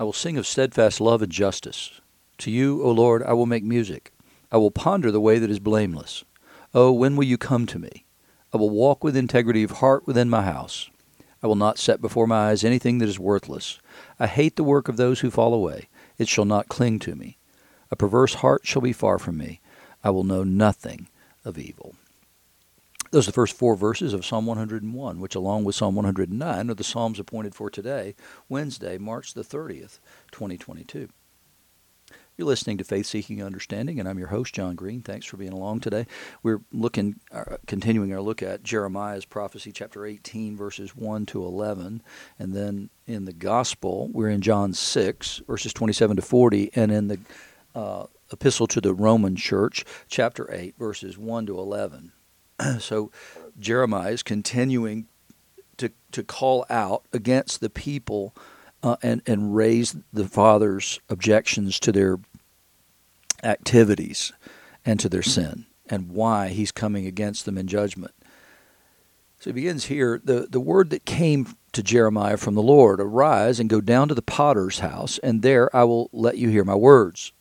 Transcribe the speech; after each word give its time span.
I 0.00 0.04
will 0.04 0.12
sing 0.12 0.38
of 0.38 0.46
steadfast 0.46 1.00
love 1.00 1.22
and 1.22 1.32
justice. 1.32 2.00
To 2.38 2.50
you, 2.52 2.82
O 2.84 2.90
Lord, 2.92 3.22
I 3.24 3.32
will 3.32 3.46
make 3.46 3.64
music. 3.64 4.12
I 4.52 4.56
will 4.56 4.70
ponder 4.70 5.10
the 5.10 5.20
way 5.20 5.38
that 5.40 5.50
is 5.50 5.58
blameless. 5.58 6.24
Oh, 6.72 6.92
when 6.92 7.16
will 7.16 7.24
you 7.24 7.36
come 7.36 7.66
to 7.66 7.80
me? 7.80 8.04
I 8.54 8.58
will 8.58 8.70
walk 8.70 9.02
with 9.02 9.16
integrity 9.16 9.64
of 9.64 9.72
heart 9.72 10.06
within 10.06 10.30
my 10.30 10.42
house. 10.42 10.88
I 11.42 11.48
will 11.48 11.56
not 11.56 11.78
set 11.78 12.00
before 12.00 12.26
my 12.26 12.50
eyes 12.50 12.62
anything 12.62 12.98
that 12.98 13.08
is 13.08 13.18
worthless. 13.18 13.80
I 14.20 14.26
hate 14.26 14.56
the 14.56 14.64
work 14.64 14.88
of 14.88 14.96
those 14.96 15.20
who 15.20 15.30
fall 15.30 15.52
away. 15.52 15.88
It 16.16 16.28
shall 16.28 16.44
not 16.44 16.68
cling 16.68 17.00
to 17.00 17.14
me. 17.14 17.36
A 17.90 17.96
perverse 17.96 18.34
heart 18.34 18.62
shall 18.64 18.82
be 18.82 18.92
far 18.92 19.18
from 19.18 19.36
me. 19.36 19.60
I 20.04 20.10
will 20.10 20.24
know 20.24 20.44
nothing 20.44 21.08
of 21.44 21.58
evil. 21.58 21.96
Those 23.10 23.26
are 23.26 23.30
the 23.30 23.34
first 23.34 23.56
four 23.56 23.74
verses 23.74 24.12
of 24.12 24.26
Psalm 24.26 24.44
101, 24.44 25.20
which, 25.20 25.34
along 25.34 25.64
with 25.64 25.74
Psalm 25.74 25.94
109, 25.94 26.70
are 26.70 26.74
the 26.74 26.84
Psalms 26.84 27.18
appointed 27.18 27.54
for 27.54 27.70
today, 27.70 28.14
Wednesday, 28.50 28.98
March 28.98 29.32
the 29.32 29.42
30th, 29.42 29.98
2022. 30.30 31.08
You're 32.36 32.46
listening 32.46 32.76
to 32.78 32.84
Faith 32.84 33.06
Seeking 33.06 33.42
Understanding, 33.42 33.98
and 33.98 34.06
I'm 34.06 34.18
your 34.18 34.28
host, 34.28 34.54
John 34.54 34.76
Green. 34.76 35.00
Thanks 35.00 35.24
for 35.24 35.38
being 35.38 35.54
along 35.54 35.80
today. 35.80 36.06
We're 36.42 36.60
looking, 36.70 37.16
uh, 37.32 37.56
continuing 37.66 38.12
our 38.12 38.20
look 38.20 38.42
at 38.42 38.62
Jeremiah's 38.62 39.24
prophecy, 39.24 39.72
chapter 39.72 40.04
18, 40.04 40.56
verses 40.56 40.94
1 40.94 41.26
to 41.26 41.44
11. 41.44 42.02
And 42.38 42.52
then 42.52 42.90
in 43.06 43.24
the 43.24 43.32
Gospel, 43.32 44.08
we're 44.12 44.28
in 44.28 44.42
John 44.42 44.74
6, 44.74 45.42
verses 45.48 45.72
27 45.72 46.16
to 46.16 46.22
40. 46.22 46.70
And 46.74 46.92
in 46.92 47.08
the 47.08 47.18
uh, 47.74 48.04
Epistle 48.30 48.66
to 48.68 48.80
the 48.82 48.94
Roman 48.94 49.34
Church, 49.34 49.84
chapter 50.08 50.52
8, 50.52 50.76
verses 50.78 51.16
1 51.16 51.46
to 51.46 51.58
11. 51.58 52.12
so 52.78 53.10
Jeremiah 53.58 54.12
is 54.12 54.22
continuing 54.22 55.06
to, 55.76 55.90
to 56.12 56.22
call 56.22 56.66
out 56.68 57.04
against 57.12 57.60
the 57.60 57.70
people 57.70 58.34
uh, 58.82 58.96
and, 59.02 59.22
and 59.26 59.54
raise 59.54 59.96
the 60.12 60.26
father's 60.26 61.00
objections 61.08 61.80
to 61.80 61.92
their 61.92 62.18
activities 63.42 64.32
and 64.84 64.98
to 65.00 65.08
their 65.08 65.22
sin 65.22 65.66
and 65.90 66.10
why 66.10 66.48
he's 66.48 66.72
coming 66.72 67.06
against 67.06 67.44
them 67.44 67.56
in 67.56 67.66
judgment. 67.66 68.12
So 69.40 69.50
he 69.50 69.54
begins 69.54 69.86
here 69.86 70.20
the, 70.22 70.46
the 70.50 70.60
word 70.60 70.90
that 70.90 71.04
came 71.04 71.54
to 71.72 71.82
Jeremiah 71.82 72.36
from 72.36 72.54
the 72.54 72.62
Lord 72.62 73.00
Arise 73.00 73.60
and 73.60 73.70
go 73.70 73.80
down 73.80 74.08
to 74.08 74.14
the 74.14 74.22
potter's 74.22 74.80
house, 74.80 75.18
and 75.18 75.42
there 75.42 75.74
I 75.74 75.84
will 75.84 76.10
let 76.12 76.38
you 76.38 76.48
hear 76.48 76.64
my 76.64 76.74
words. 76.74 77.32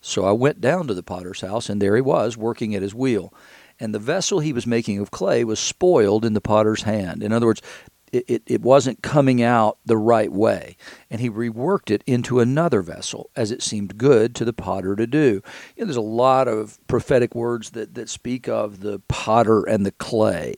So 0.00 0.24
I 0.24 0.32
went 0.32 0.60
down 0.60 0.88
to 0.88 0.94
the 0.94 1.02
potter's 1.02 1.42
house, 1.42 1.68
and 1.68 1.80
there 1.80 1.94
he 1.94 2.02
was, 2.02 2.36
working 2.36 2.74
at 2.74 2.82
his 2.82 2.94
wheel 2.94 3.32
and 3.80 3.94
the 3.94 3.98
vessel 3.98 4.40
he 4.40 4.52
was 4.52 4.66
making 4.66 4.98
of 4.98 5.10
clay 5.10 5.44
was 5.44 5.60
spoiled 5.60 6.24
in 6.24 6.34
the 6.34 6.40
potter's 6.40 6.82
hand. 6.82 7.22
In 7.22 7.32
other 7.32 7.46
words, 7.46 7.62
it, 8.12 8.24
it, 8.28 8.42
it, 8.46 8.60
wasn't 8.60 9.02
coming 9.02 9.42
out 9.42 9.78
the 9.86 9.96
right 9.96 10.30
way. 10.30 10.76
And 11.10 11.20
he 11.20 11.30
reworked 11.30 11.90
it 11.90 12.04
into 12.06 12.40
another 12.40 12.82
vessel 12.82 13.30
as 13.34 13.50
it 13.50 13.62
seemed 13.62 13.96
good 13.96 14.34
to 14.36 14.44
the 14.44 14.52
potter 14.52 14.94
to 14.94 15.06
do. 15.06 15.42
You 15.76 15.80
know, 15.80 15.84
there's 15.86 15.96
a 15.96 16.02
lot 16.02 16.46
of 16.46 16.78
prophetic 16.86 17.34
words 17.34 17.70
that, 17.70 17.94
that 17.94 18.10
speak 18.10 18.48
of 18.48 18.80
the 18.80 19.00
potter 19.08 19.64
and 19.64 19.86
the 19.86 19.92
clay. 19.92 20.54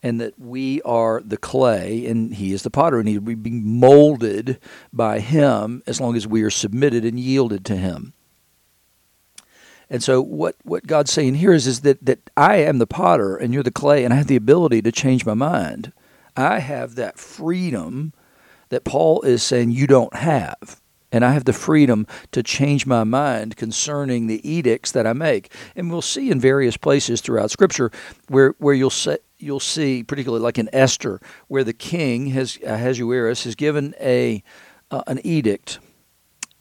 And 0.00 0.20
that 0.20 0.38
we 0.38 0.80
are 0.82 1.20
the 1.24 1.36
clay 1.36 2.06
and 2.06 2.32
he 2.32 2.52
is 2.52 2.62
the 2.62 2.70
potter, 2.70 3.00
and 3.00 3.26
will 3.26 3.34
be 3.34 3.50
molded 3.50 4.60
by 4.92 5.18
him 5.18 5.82
as 5.88 6.00
long 6.00 6.14
as 6.14 6.28
we 6.28 6.42
are 6.42 6.50
submitted 6.50 7.04
and 7.04 7.18
yielded 7.18 7.64
to 7.64 7.76
him. 7.76 8.12
And 9.88 10.02
so 10.02 10.20
what, 10.20 10.56
what 10.62 10.86
God's 10.86 11.12
saying 11.12 11.36
here 11.36 11.52
is, 11.52 11.66
is 11.66 11.82
that, 11.82 12.04
that 12.04 12.30
I 12.36 12.56
am 12.56 12.78
the 12.78 12.86
potter 12.86 13.36
and 13.36 13.54
you're 13.54 13.62
the 13.62 13.70
clay, 13.70 14.04
and 14.04 14.12
I 14.12 14.16
have 14.16 14.26
the 14.26 14.36
ability 14.36 14.82
to 14.82 14.92
change 14.92 15.24
my 15.24 15.34
mind. 15.34 15.92
I 16.36 16.58
have 16.58 16.96
that 16.96 17.18
freedom 17.18 18.12
that 18.68 18.84
Paul 18.84 19.22
is 19.22 19.42
saying 19.42 19.70
you 19.70 19.86
don't 19.86 20.14
have. 20.14 20.80
And 21.12 21.24
I 21.24 21.32
have 21.32 21.44
the 21.44 21.52
freedom 21.52 22.06
to 22.32 22.42
change 22.42 22.84
my 22.84 23.04
mind 23.04 23.56
concerning 23.56 24.26
the 24.26 24.46
edicts 24.46 24.90
that 24.90 25.06
I 25.06 25.12
make. 25.12 25.52
And 25.76 25.90
we'll 25.90 26.02
see 26.02 26.30
in 26.30 26.40
various 26.40 26.76
places 26.76 27.20
throughout 27.20 27.52
Scripture 27.52 27.92
where, 28.28 28.54
where 28.58 28.74
you'll, 28.74 28.90
say, 28.90 29.18
you'll 29.38 29.60
see, 29.60 30.02
particularly 30.02 30.42
like 30.42 30.58
in 30.58 30.68
Esther, 30.72 31.20
where 31.46 31.62
the 31.62 31.72
king, 31.72 32.26
has, 32.28 32.58
Ahasuerus, 32.64 33.44
has 33.44 33.54
given 33.54 33.94
a, 34.00 34.42
uh, 34.90 35.04
an 35.06 35.20
edict 35.24 35.78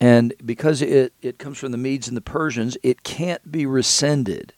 and 0.06 0.36
because 0.46 0.84
it, 0.84 1.14
it 1.24 1.40
comes 1.40 1.58
from 1.58 1.72
the 1.72 1.80
Medes 1.80 2.08
and 2.08 2.16
the 2.16 2.22
Persians, 2.22 2.78
it 2.84 3.02
can't 3.02 3.52
be 3.52 3.66
rescinded. 3.66 4.54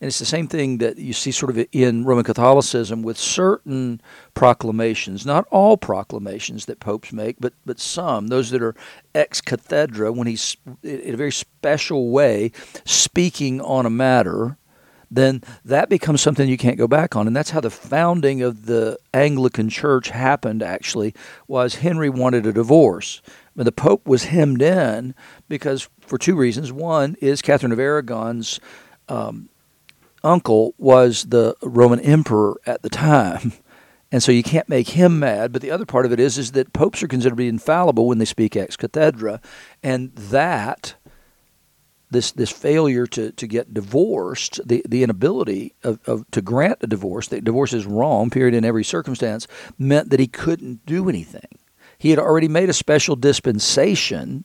And 0.00 0.06
it's 0.06 0.20
the 0.20 0.24
same 0.24 0.46
thing 0.46 0.78
that 0.78 0.96
you 0.96 1.12
see 1.12 1.32
sort 1.32 1.50
of 1.50 1.66
in 1.72 2.04
Roman 2.04 2.22
Catholicism 2.22 3.02
with 3.02 3.18
certain 3.18 4.00
proclamations, 4.34 5.26
not 5.26 5.48
all 5.50 5.76
proclamations 5.76 6.66
that 6.66 6.78
popes 6.78 7.12
make, 7.12 7.34
but, 7.40 7.52
but 7.66 7.80
some, 7.80 8.28
those 8.28 8.50
that 8.50 8.62
are 8.62 8.76
ex 9.12 9.40
cathedra, 9.40 10.12
when 10.12 10.28
he's 10.28 10.56
in 10.84 11.14
a 11.14 11.16
very 11.16 11.32
special 11.32 12.10
way 12.10 12.52
speaking 12.84 13.60
on 13.60 13.86
a 13.86 13.90
matter, 13.90 14.56
then 15.10 15.42
that 15.64 15.88
becomes 15.88 16.20
something 16.20 16.48
you 16.48 16.56
can't 16.56 16.78
go 16.78 16.86
back 16.86 17.16
on. 17.16 17.26
And 17.26 17.34
that's 17.34 17.50
how 17.50 17.60
the 17.60 17.70
founding 17.70 18.40
of 18.40 18.66
the 18.66 18.98
Anglican 19.12 19.68
Church 19.68 20.10
happened, 20.10 20.62
actually, 20.62 21.12
was 21.48 21.74
Henry 21.74 22.08
wanted 22.08 22.46
a 22.46 22.52
divorce 22.52 23.20
the 23.54 23.72
Pope 23.72 24.06
was 24.06 24.24
hemmed 24.24 24.62
in 24.62 25.14
because 25.48 25.88
for 26.00 26.18
two 26.18 26.36
reasons. 26.36 26.72
One 26.72 27.16
is 27.20 27.42
Catherine 27.42 27.72
of 27.72 27.78
Aragon's 27.78 28.60
um, 29.08 29.48
uncle 30.24 30.74
was 30.78 31.24
the 31.24 31.56
Roman 31.62 32.00
emperor 32.00 32.60
at 32.66 32.82
the 32.82 32.90
time. 32.90 33.52
And 34.12 34.22
so 34.22 34.30
you 34.30 34.42
can't 34.42 34.68
make 34.68 34.90
him 34.90 35.18
mad. 35.18 35.52
But 35.52 35.62
the 35.62 35.70
other 35.70 35.86
part 35.86 36.04
of 36.04 36.12
it 36.12 36.20
is, 36.20 36.36
is 36.36 36.52
that 36.52 36.74
popes 36.74 37.02
are 37.02 37.08
considered 37.08 37.30
to 37.30 37.36
be 37.36 37.48
infallible 37.48 38.06
when 38.06 38.18
they 38.18 38.26
speak 38.26 38.54
ex 38.54 38.76
cathedra. 38.76 39.40
And 39.82 40.14
that, 40.14 40.96
this, 42.10 42.30
this 42.30 42.50
failure 42.50 43.06
to, 43.06 43.32
to 43.32 43.46
get 43.46 43.72
divorced, 43.72 44.60
the, 44.66 44.84
the 44.86 45.02
inability 45.02 45.74
of, 45.82 45.98
of, 46.06 46.30
to 46.32 46.42
grant 46.42 46.80
a 46.82 46.86
divorce, 46.86 47.28
that 47.28 47.42
divorce 47.42 47.72
is 47.72 47.86
wrong, 47.86 48.28
period, 48.28 48.54
in 48.54 48.66
every 48.66 48.84
circumstance, 48.84 49.48
meant 49.78 50.10
that 50.10 50.20
he 50.20 50.26
couldn't 50.28 50.84
do 50.84 51.08
anything. 51.08 51.58
He 52.02 52.10
had 52.10 52.18
already 52.18 52.48
made 52.48 52.68
a 52.68 52.72
special 52.72 53.14
dispensation 53.14 54.42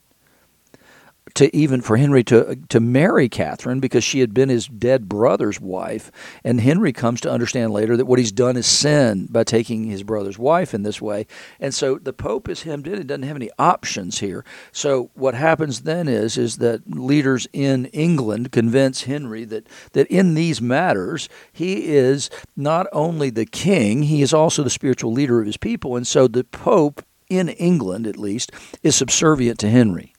to 1.33 1.55
even 1.55 1.81
for 1.81 1.97
Henry 1.97 2.23
to 2.25 2.55
to 2.69 2.79
marry 2.79 3.27
Catherine 3.27 3.79
because 3.79 4.03
she 4.03 4.19
had 4.19 4.31
been 4.31 4.49
his 4.49 4.67
dead 4.67 5.09
brother's 5.09 5.59
wife, 5.59 6.11
and 6.43 6.61
Henry 6.61 6.93
comes 6.93 7.19
to 7.21 7.31
understand 7.31 7.73
later 7.73 7.97
that 7.97 8.05
what 8.05 8.19
he's 8.19 8.31
done 8.31 8.57
is 8.57 8.67
sin 8.67 9.25
by 9.31 9.43
taking 9.43 9.85
his 9.85 10.03
brother's 10.03 10.37
wife 10.37 10.75
in 10.75 10.83
this 10.83 11.01
way, 11.01 11.25
and 11.59 11.73
so 11.73 11.97
the 11.97 12.13
Pope 12.13 12.47
is 12.47 12.61
hemmed 12.61 12.85
in. 12.85 12.93
And 12.93 13.07
doesn't 13.07 13.23
have 13.23 13.35
any 13.35 13.49
options 13.57 14.19
here. 14.19 14.45
So 14.71 15.09
what 15.15 15.33
happens 15.33 15.81
then 15.81 16.07
is 16.07 16.37
is 16.37 16.57
that 16.57 16.87
leaders 16.87 17.47
in 17.53 17.87
England 17.87 18.51
convince 18.51 19.05
Henry 19.05 19.45
that 19.45 19.65
that 19.93 20.05
in 20.11 20.35
these 20.35 20.61
matters 20.61 21.27
he 21.51 21.87
is 21.87 22.29
not 22.55 22.85
only 22.93 23.31
the 23.31 23.47
king, 23.47 24.03
he 24.03 24.21
is 24.21 24.31
also 24.31 24.61
the 24.61 24.69
spiritual 24.69 25.11
leader 25.11 25.39
of 25.39 25.47
his 25.47 25.57
people, 25.57 25.95
and 25.95 26.05
so 26.05 26.27
the 26.27 26.43
Pope 26.43 27.03
in 27.29 27.49
England 27.49 28.07
at 28.07 28.17
least, 28.17 28.51
is 28.83 28.95
subservient 28.95 29.59
to 29.59 29.69
Henry. 29.69 30.13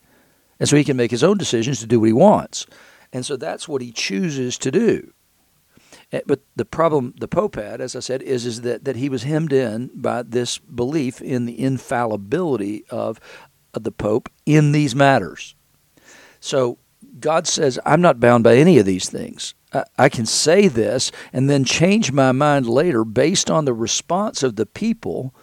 And 0.61 0.69
so 0.69 0.77
he 0.77 0.85
can 0.85 0.97
make 0.97 1.11
his 1.11 1.25
own 1.25 1.39
decisions 1.39 1.81
to 1.81 1.87
do 1.87 2.01
what 2.01 2.07
he 2.07 2.13
wants. 2.13 2.67
And 3.13 3.25
so 3.25 3.37
that's 3.37 3.69
what 3.69 3.83
he 3.83 3.93
chooses 3.93 4.59
to 4.59 4.71
do. 4.71 5.13
Eh, 6.13 6.21
but 6.27 6.41
the 6.57 6.65
problem 6.65 7.15
the 7.19 7.29
Pope 7.29 7.57
had, 7.57 7.81
as 7.81 7.95
I 7.95 8.01
said, 8.01 8.23
is, 8.23 8.47
is 8.47 8.63
that, 8.63 8.85
that 8.85 8.97
he 8.97 9.09
was 9.09 9.23
hemmed 9.23 9.53
in 9.53 9.91
by 9.95 10.23
this 10.23 10.59
belief 10.59 11.21
in 11.21 11.47
the 11.47 11.61
infallibility 11.61 12.85
of, 12.91 13.21
of 13.75 13.85
the 13.85 13.93
Pope 13.93 14.29
in 14.47 14.73
these 14.73 14.95
matters. 14.95 15.55
So 16.41 16.79
God 17.21 17.47
says, 17.47 17.79
I'm 17.85 18.01
not 18.01 18.21
bound 18.21 18.45
by 18.45 18.57
any 18.57 18.79
of 18.79 18.87
these 18.87 19.09
things. 19.09 19.55
I, 19.73 19.85
I 19.99 20.09
can 20.09 20.27
say 20.27 20.69
this 20.69 21.13
and 21.33 21.49
then 21.49 21.65
change 21.65 22.13
my 22.13 22.33
mind 22.33 22.69
later 22.69 23.05
based 23.05 23.51
on 23.51 23.65
the 23.65 23.75
response 23.75 24.43
of 24.43 24.57
the 24.57 24.67
people 24.67 25.35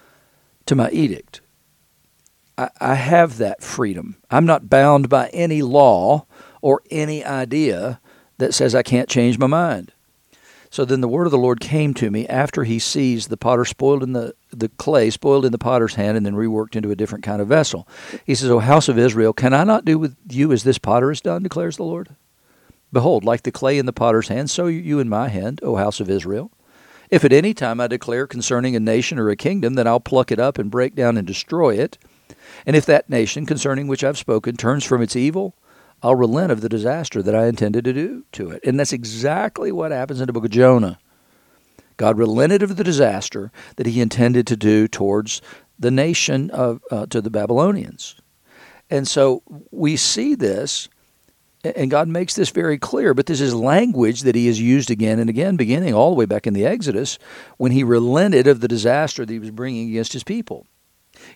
to 0.66 0.76
my 0.76 0.90
edict. 0.92 1.42
I, 2.58 2.70
I 2.80 2.96
have 2.96 3.38
that 3.38 3.62
freedom. 3.64 4.18
I'm 4.30 4.46
not 4.46 4.70
bound 4.70 5.10
by 5.10 5.30
any 5.30 5.62
law 5.62 6.26
or 6.62 6.82
any 6.90 7.24
idea 7.24 8.00
that 8.38 8.54
says 8.54 8.76
I 8.76 8.84
can't 8.84 9.10
change 9.10 9.38
my 9.38 9.48
mind. 9.48 9.92
So 10.70 10.84
then 10.84 11.00
the 11.00 11.08
word 11.08 11.26
of 11.26 11.32
the 11.32 11.38
Lord 11.38 11.62
came 11.62 11.94
to 11.94 12.12
me 12.12 12.28
after 12.28 12.66
he 12.66 12.80
sees 12.80 13.28
the 13.28 13.38
potter 13.38 13.64
spoiled 13.64 14.04
in 14.04 14.12
the, 14.12 14.34
the 14.52 14.68
clay, 14.68 15.10
spoiled 15.10 15.46
in 15.46 15.54
the 15.54 15.58
potter's 15.58 15.96
hand, 15.96 16.18
and 16.18 16.26
then 16.26 16.36
reworked 16.36 16.76
into 16.76 16.92
a 16.92 16.98
different 16.98 17.24
kind 17.24 17.42
of 17.42 17.48
vessel. 17.48 17.88
He 18.26 18.36
says, 18.36 18.50
O 18.50 18.60
house 18.60 18.90
of 18.90 19.00
Israel, 19.00 19.32
can 19.32 19.54
I 19.54 19.64
not 19.64 19.86
do 19.86 19.98
with 19.98 20.18
you 20.30 20.52
as 20.52 20.64
this 20.64 20.78
potter 20.78 21.10
has 21.12 21.22
done, 21.22 21.44
declares 21.44 21.78
the 21.78 21.84
Lord? 21.84 22.18
Behold, 22.92 23.24
like 23.24 23.44
the 23.44 23.52
clay 23.52 23.78
in 23.78 23.86
the 23.86 23.94
potter's 23.94 24.28
hand, 24.28 24.50
so 24.50 24.68
you 24.68 25.00
in 25.00 25.08
my 25.08 25.30
hand, 25.30 25.62
O 25.64 25.78
house 25.78 26.02
of 26.02 26.10
Israel. 26.10 26.52
If 27.10 27.24
at 27.24 27.32
any 27.32 27.54
time 27.54 27.80
I 27.80 27.88
declare 27.88 28.28
concerning 28.28 28.76
a 28.76 28.80
nation 28.80 29.18
or 29.18 29.30
a 29.30 29.36
kingdom, 29.38 29.76
that 29.76 29.88
I'll 29.88 30.02
pluck 30.02 30.30
it 30.32 30.40
up 30.40 30.58
and 30.58 30.72
break 30.72 30.96
down 30.96 31.16
and 31.16 31.26
destroy 31.26 31.76
it. 31.76 31.98
And 32.66 32.76
if 32.76 32.86
that 32.86 33.10
nation 33.10 33.46
concerning 33.46 33.88
which 33.88 34.04
I've 34.04 34.18
spoken 34.18 34.56
turns 34.56 34.84
from 34.84 35.02
its 35.02 35.16
evil, 35.16 35.56
I'll 36.02 36.16
relent 36.16 36.52
of 36.52 36.62
the 36.62 36.70
disaster 36.70 37.22
that 37.24 37.36
I 37.36 37.48
intended 37.48 37.86
to 37.86 37.94
do 37.94 38.26
to 38.34 38.52
it. 38.52 38.64
And 38.66 38.80
that's 38.80 38.94
exactly 38.94 39.72
what 39.72 39.92
happens 39.92 40.22
in 40.22 40.28
the 40.28 40.34
book 40.34 40.46
of 40.46 40.52
Jonah. 40.52 41.00
God 41.98 42.18
relented 42.18 42.62
of 42.62 42.76
the 42.76 42.84
disaster 42.84 43.52
that 43.78 43.88
he 43.88 44.02
intended 44.02 44.46
to 44.48 44.58
do 44.58 44.88
towards 44.88 45.42
the 45.80 45.92
nation 45.92 46.50
of 46.52 46.82
uh, 46.92 47.06
to 47.08 47.22
the 47.22 47.30
Babylonians. 47.30 48.16
And 48.90 49.08
so 49.08 49.42
we 49.72 49.96
see 49.96 50.36
this, 50.36 50.90
and 51.64 51.90
God 51.90 52.08
makes 52.08 52.36
this 52.36 52.50
very 52.50 52.78
clear. 52.78 53.14
But 53.14 53.26
this 53.26 53.42
is 53.42 53.54
language 53.56 54.22
that 54.22 54.36
He 54.36 54.48
has 54.48 54.62
used 54.62 54.92
again 54.92 55.20
and 55.20 55.30
again, 55.30 55.56
beginning 55.56 55.94
all 55.94 56.12
the 56.12 56.16
way 56.16 56.26
back 56.26 56.46
in 56.46 56.54
the 56.54 56.66
Exodus, 56.66 57.18
when 57.58 57.72
He 57.72 57.84
relented 57.84 58.48
of 58.48 58.62
the 58.62 58.68
disaster 58.68 59.26
that 59.26 59.34
He 59.34 59.40
was 59.40 59.52
bringing 59.52 59.90
against 59.90 60.14
His 60.14 60.24
people. 60.24 60.68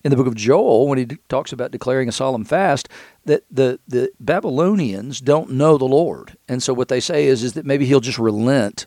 In 0.04 0.12
the 0.12 0.18
book 0.18 0.28
of 0.28 0.36
Joel, 0.36 0.88
when 0.88 0.98
He 0.98 1.06
talks 1.28 1.52
about 1.52 1.72
declaring 1.72 2.10
a 2.10 2.14
solemn 2.14 2.46
fast, 2.46 2.90
that 3.26 3.44
the, 3.52 3.80
the 3.88 4.12
Babylonians 4.20 5.20
don't 5.22 5.52
know 5.52 5.78
the 5.78 5.86
Lord. 5.86 6.38
And 6.48 6.64
so 6.64 6.74
what 6.74 6.88
they 6.88 7.00
say 7.00 7.26
is, 7.26 7.44
is 7.44 7.54
that 7.54 7.66
maybe 7.66 7.86
He'll 7.86 8.00
just 8.00 8.20
relent 8.20 8.86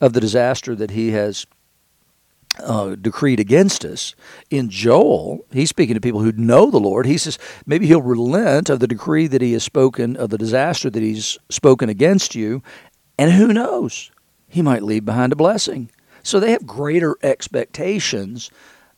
of 0.00 0.12
the 0.12 0.20
disaster 0.20 0.74
that 0.74 0.90
He 0.90 1.12
has 1.12 1.46
uh, 2.58 2.94
decreed 2.94 3.40
against 3.40 3.84
us. 3.84 4.14
In 4.50 4.70
Joel, 4.70 5.44
he's 5.52 5.70
speaking 5.70 5.94
to 5.94 6.00
people 6.00 6.20
who 6.20 6.32
know 6.32 6.70
the 6.70 6.78
Lord. 6.78 7.06
He 7.06 7.18
says 7.18 7.38
maybe 7.66 7.86
he'll 7.86 8.02
relent 8.02 8.70
of 8.70 8.80
the 8.80 8.86
decree 8.86 9.26
that 9.26 9.42
he 9.42 9.52
has 9.52 9.64
spoken, 9.64 10.16
of 10.16 10.30
the 10.30 10.38
disaster 10.38 10.90
that 10.90 11.02
he's 11.02 11.38
spoken 11.48 11.88
against 11.88 12.34
you, 12.34 12.62
and 13.18 13.32
who 13.32 13.52
knows? 13.52 14.10
He 14.48 14.62
might 14.62 14.82
leave 14.82 15.04
behind 15.04 15.32
a 15.32 15.36
blessing. 15.36 15.90
So 16.22 16.40
they 16.40 16.52
have 16.52 16.66
greater 16.66 17.16
expectations 17.22 18.50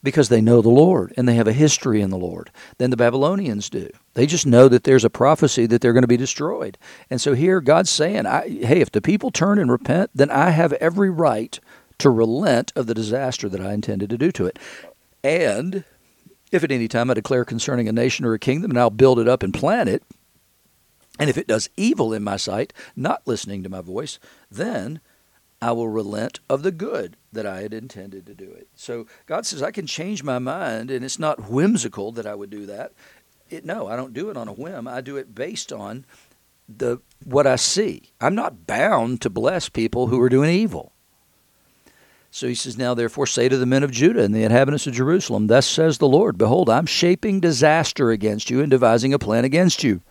because 0.06 0.28
they 0.28 0.40
know 0.40 0.62
the 0.62 0.68
Lord 0.68 1.12
and 1.16 1.28
they 1.28 1.34
have 1.34 1.48
a 1.48 1.52
history 1.52 2.00
in 2.00 2.10
the 2.10 2.16
Lord 2.16 2.52
than 2.78 2.90
the 2.90 2.96
Babylonians 2.96 3.68
do. 3.68 3.90
They 4.14 4.24
just 4.24 4.46
know 4.46 4.68
that 4.68 4.84
there's 4.84 5.04
a 5.04 5.10
prophecy 5.10 5.66
that 5.66 5.80
they're 5.80 5.92
going 5.92 6.04
to 6.04 6.08
be 6.08 6.16
destroyed. 6.16 6.78
And 7.10 7.20
so 7.20 7.34
here 7.34 7.60
God's 7.60 7.90
saying, 7.90 8.24
hey, 8.24 8.80
if 8.80 8.92
the 8.92 9.02
people 9.02 9.32
turn 9.32 9.58
and 9.58 9.68
repent, 9.68 10.12
then 10.14 10.30
I 10.30 10.50
have 10.50 10.72
every 10.74 11.10
right 11.10 11.58
to 11.98 12.08
relent 12.08 12.72
of 12.76 12.86
the 12.86 12.94
disaster 12.94 13.48
that 13.48 13.60
I 13.60 13.72
intended 13.72 14.08
to 14.10 14.16
do 14.16 14.30
to 14.30 14.46
it. 14.46 14.60
And 15.24 15.82
if 16.52 16.62
at 16.62 16.70
any 16.70 16.86
time 16.86 17.10
I 17.10 17.14
declare 17.14 17.44
concerning 17.44 17.88
a 17.88 17.92
nation 17.92 18.24
or 18.24 18.32
a 18.32 18.38
kingdom, 18.38 18.70
and 18.70 18.78
I'll 18.78 18.90
build 18.90 19.18
it 19.18 19.26
up 19.26 19.42
and 19.42 19.52
plant 19.52 19.88
it, 19.88 20.04
and 21.18 21.28
if 21.28 21.36
it 21.36 21.48
does 21.48 21.68
evil 21.76 22.12
in 22.12 22.22
my 22.22 22.36
sight, 22.36 22.72
not 22.94 23.26
listening 23.26 23.64
to 23.64 23.68
my 23.68 23.80
voice, 23.80 24.20
then 24.50 25.00
I 25.60 25.72
will 25.72 25.88
relent 25.88 26.40
of 26.50 26.62
the 26.62 26.70
good 26.70 27.16
that 27.32 27.46
I 27.46 27.62
had 27.62 27.72
intended 27.72 28.26
to 28.26 28.34
do 28.34 28.50
it. 28.50 28.68
So 28.74 29.06
God 29.26 29.46
says 29.46 29.62
I 29.62 29.70
can 29.70 29.86
change 29.86 30.22
my 30.22 30.38
mind, 30.38 30.90
and 30.90 31.04
it's 31.04 31.18
not 31.18 31.50
whimsical 31.50 32.12
that 32.12 32.26
I 32.26 32.34
would 32.34 32.50
do 32.50 32.66
that. 32.66 32.92
It, 33.48 33.64
no, 33.64 33.86
I 33.86 33.96
don't 33.96 34.12
do 34.12 34.28
it 34.28 34.36
on 34.36 34.48
a 34.48 34.52
whim. 34.52 34.86
I 34.88 35.00
do 35.00 35.16
it 35.16 35.34
based 35.34 35.72
on 35.72 36.04
the 36.68 36.98
what 37.24 37.46
I 37.46 37.56
see. 37.56 38.10
I'm 38.20 38.34
not 38.34 38.66
bound 38.66 39.20
to 39.22 39.30
bless 39.30 39.68
people 39.68 40.08
who 40.08 40.20
are 40.20 40.28
doing 40.28 40.50
evil. 40.50 40.92
So 42.30 42.48
he 42.48 42.54
says, 42.54 42.76
Now 42.76 42.92
therefore 42.92 43.26
say 43.26 43.48
to 43.48 43.56
the 43.56 43.64
men 43.64 43.82
of 43.82 43.90
Judah 43.90 44.22
and 44.22 44.34
the 44.34 44.44
inhabitants 44.44 44.86
of 44.86 44.92
Jerusalem, 44.92 45.46
Thus 45.46 45.66
says 45.66 45.98
the 45.98 46.08
Lord, 46.08 46.36
Behold, 46.36 46.68
I'm 46.68 46.84
shaping 46.86 47.40
disaster 47.40 48.10
against 48.10 48.50
you 48.50 48.60
and 48.60 48.70
devising 48.70 49.14
a 49.14 49.18
plan 49.18 49.44
against 49.44 49.82
you. 49.82 50.02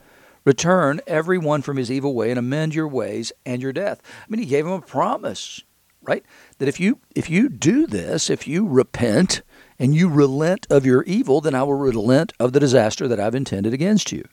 Return 0.46 1.02
every 1.08 1.40
one 1.40 1.64
from 1.64 1.78
his 1.78 1.92
evil 1.92 2.14
way 2.14 2.30
and 2.30 2.38
amend 2.38 2.76
your 2.76 2.88
ways 2.88 3.34
and 3.46 3.62
your 3.62 3.74
death. 3.74 4.02
I 4.22 4.26
mean, 4.30 4.40
he 4.40 4.46
gave 4.46 4.66
him 4.66 4.74
a 4.74 4.82
promise, 4.82 5.64
right? 6.04 6.24
That 6.60 6.68
if 6.68 6.80
you 6.80 7.00
if 7.16 7.30
you 7.30 7.50
do 7.50 7.88
this, 7.88 8.30
if 8.30 8.48
you 8.48 8.68
repent 8.68 9.42
and 9.80 9.96
you 9.96 10.08
relent 10.08 10.68
of 10.70 10.86
your 10.86 11.04
evil, 11.04 11.42
then 11.42 11.56
I 11.56 11.64
will 11.64 11.74
relent 11.74 12.32
of 12.40 12.54
the 12.54 12.60
disaster 12.60 13.08
that 13.08 13.20
I've 13.20 13.36
intended 13.36 13.74
against 13.74 14.12
you. 14.12 14.24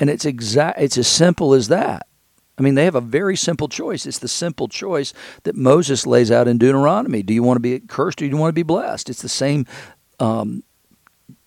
And 0.00 0.10
it's 0.10 0.24
exact 0.24 0.80
it's 0.80 0.98
as 0.98 1.06
simple 1.06 1.54
as 1.54 1.68
that. 1.68 2.06
I 2.58 2.62
mean, 2.62 2.74
they 2.74 2.84
have 2.84 2.94
a 2.94 3.00
very 3.00 3.36
simple 3.36 3.68
choice. 3.68 4.04
It's 4.04 4.18
the 4.18 4.28
simple 4.28 4.68
choice 4.68 5.14
that 5.44 5.56
Moses 5.56 6.06
lays 6.06 6.30
out 6.30 6.48
in 6.48 6.58
Deuteronomy. 6.58 7.22
Do 7.22 7.32
you 7.32 7.42
want 7.42 7.56
to 7.56 7.60
be 7.60 7.80
cursed 7.80 8.20
or 8.20 8.26
do 8.26 8.30
you 8.30 8.36
want 8.36 8.50
to 8.50 8.54
be 8.54 8.62
blessed? 8.62 9.08
It's 9.08 9.22
the 9.22 9.28
same 9.28 9.66
um, 10.20 10.62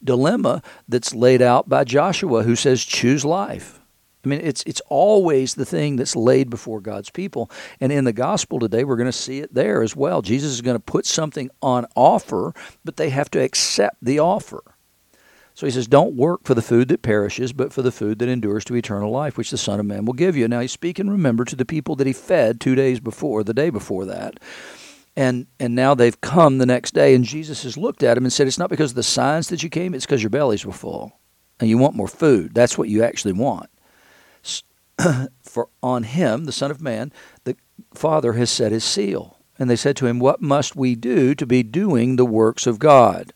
dilemma 0.05 0.61
that's 0.87 1.13
laid 1.13 1.41
out 1.41 1.67
by 1.67 1.83
Joshua, 1.83 2.43
who 2.43 2.55
says, 2.55 2.83
choose 2.83 3.25
life. 3.25 3.79
I 4.25 4.27
mean, 4.27 4.41
it's 4.41 4.63
it's 4.65 4.81
always 4.89 5.53
the 5.53 5.65
thing 5.65 5.97
that's 5.97 6.15
laid 6.15 6.49
before 6.49 6.81
God's 6.81 7.11
people, 7.11 7.51
and 7.79 7.91
in 7.91 8.05
the 8.05 8.13
gospel 8.13 8.59
today, 8.59 8.83
we're 8.83 8.95
going 8.95 9.05
to 9.05 9.11
see 9.11 9.39
it 9.39 9.53
there 9.53 9.83
as 9.83 9.95
well. 9.95 10.23
Jesus 10.23 10.51
is 10.51 10.61
going 10.61 10.75
to 10.75 10.83
put 10.83 11.05
something 11.05 11.51
on 11.61 11.85
offer, 11.95 12.53
but 12.83 12.97
they 12.97 13.11
have 13.11 13.29
to 13.31 13.39
accept 13.39 13.97
the 14.01 14.17
offer. 14.17 14.63
So 15.53 15.65
he 15.65 15.71
says, 15.71 15.87
Don't 15.87 16.15
work 16.15 16.41
for 16.43 16.53
the 16.53 16.61
food 16.61 16.89
that 16.89 17.01
perishes, 17.01 17.53
but 17.53 17.71
for 17.71 17.81
the 17.81 17.91
food 17.91 18.19
that 18.19 18.29
endures 18.29 18.65
to 18.65 18.75
eternal 18.75 19.09
life, 19.09 19.37
which 19.37 19.51
the 19.51 19.57
Son 19.57 19.79
of 19.79 19.85
Man 19.85 20.05
will 20.05 20.13
give 20.13 20.35
you. 20.35 20.47
Now 20.47 20.59
he's 20.59 20.71
speaking, 20.71 21.09
remember, 21.09 21.45
to 21.45 21.55
the 21.55 21.65
people 21.65 21.95
that 21.95 22.07
he 22.07 22.13
fed 22.13 22.59
two 22.59 22.75
days 22.75 22.99
before, 22.99 23.43
the 23.43 23.53
day 23.53 23.69
before 23.69 24.05
that. 24.05 24.39
And 25.15 25.47
and 25.59 25.75
now 25.75 25.95
they've 25.95 26.19
come 26.19 26.57
the 26.57 26.65
next 26.65 26.93
day, 26.93 27.15
and 27.15 27.23
Jesus 27.23 27.63
has 27.63 27.77
looked 27.77 28.03
at 28.03 28.15
them 28.15 28.25
and 28.25 28.33
said, 28.33 28.47
It's 28.47 28.59
not 28.59 28.69
because 28.69 28.91
of 28.91 28.95
the 28.95 29.03
signs 29.03 29.47
that 29.47 29.63
you 29.63 29.69
came, 29.69 29.93
it's 29.93 30.05
because 30.05 30.21
your 30.23 30.29
bellies 30.29 30.65
were 30.65 30.73
full. 30.73 31.19
And 31.59 31.69
you 31.69 31.77
want 31.77 31.95
more 31.95 32.07
food. 32.07 32.53
That's 32.53 32.77
what 32.77 32.89
you 32.89 33.01
actually 33.01 33.31
want. 33.31 33.69
for 35.41 35.69
on 35.81 36.03
him, 36.03 36.45
the 36.45 36.51
Son 36.51 36.71
of 36.71 36.81
Man, 36.81 37.11
the 37.43 37.55
Father 37.93 38.33
has 38.33 38.49
set 38.49 38.71
his 38.71 38.83
seal. 38.83 39.37
And 39.57 39.69
they 39.69 39.75
said 39.75 39.95
to 39.97 40.05
him, 40.05 40.19
What 40.19 40.41
must 40.41 40.75
we 40.75 40.95
do 40.95 41.33
to 41.35 41.45
be 41.45 41.63
doing 41.63 42.15
the 42.15 42.25
works 42.25 42.67
of 42.67 42.79
God? 42.79 43.31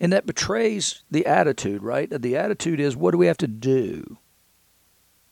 And 0.00 0.12
that 0.12 0.26
betrays 0.26 1.02
the 1.10 1.26
attitude, 1.26 1.82
right? 1.82 2.08
The 2.10 2.36
attitude 2.36 2.80
is 2.80 2.96
what 2.96 3.12
do 3.12 3.18
we 3.18 3.26
have 3.26 3.38
to 3.38 3.48
do? 3.48 4.18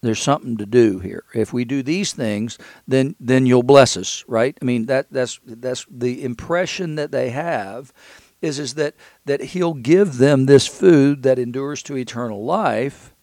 There's 0.02 0.23
something 0.23 0.56
to 0.56 0.67
do 0.67 0.99
here. 1.00 1.25
If 1.35 1.52
we 1.52 1.64
do 1.64 1.82
these 1.82 2.12
things, 2.12 2.58
then 2.88 3.17
then 3.20 3.44
you'll 3.44 3.62
bless 3.62 3.97
us, 3.97 4.25
right? 4.26 4.56
I 4.61 4.64
mean 4.64 4.87
that 4.87 5.06
that's 5.11 5.41
that's 5.44 5.87
the 5.91 6.25
impression 6.25 6.94
that 6.94 7.12
they 7.12 7.31
have 7.31 7.93
is 8.41 8.58
is 8.58 8.75
that 8.75 8.94
that 9.26 9.43
he'll 9.43 9.75
give 9.75 10.17
them 10.17 10.47
this 10.47 10.67
food 10.67 11.23
that 11.25 11.38
endures 11.38 11.82
to 11.82 11.97
eternal 11.97 12.44
life 12.44 13.14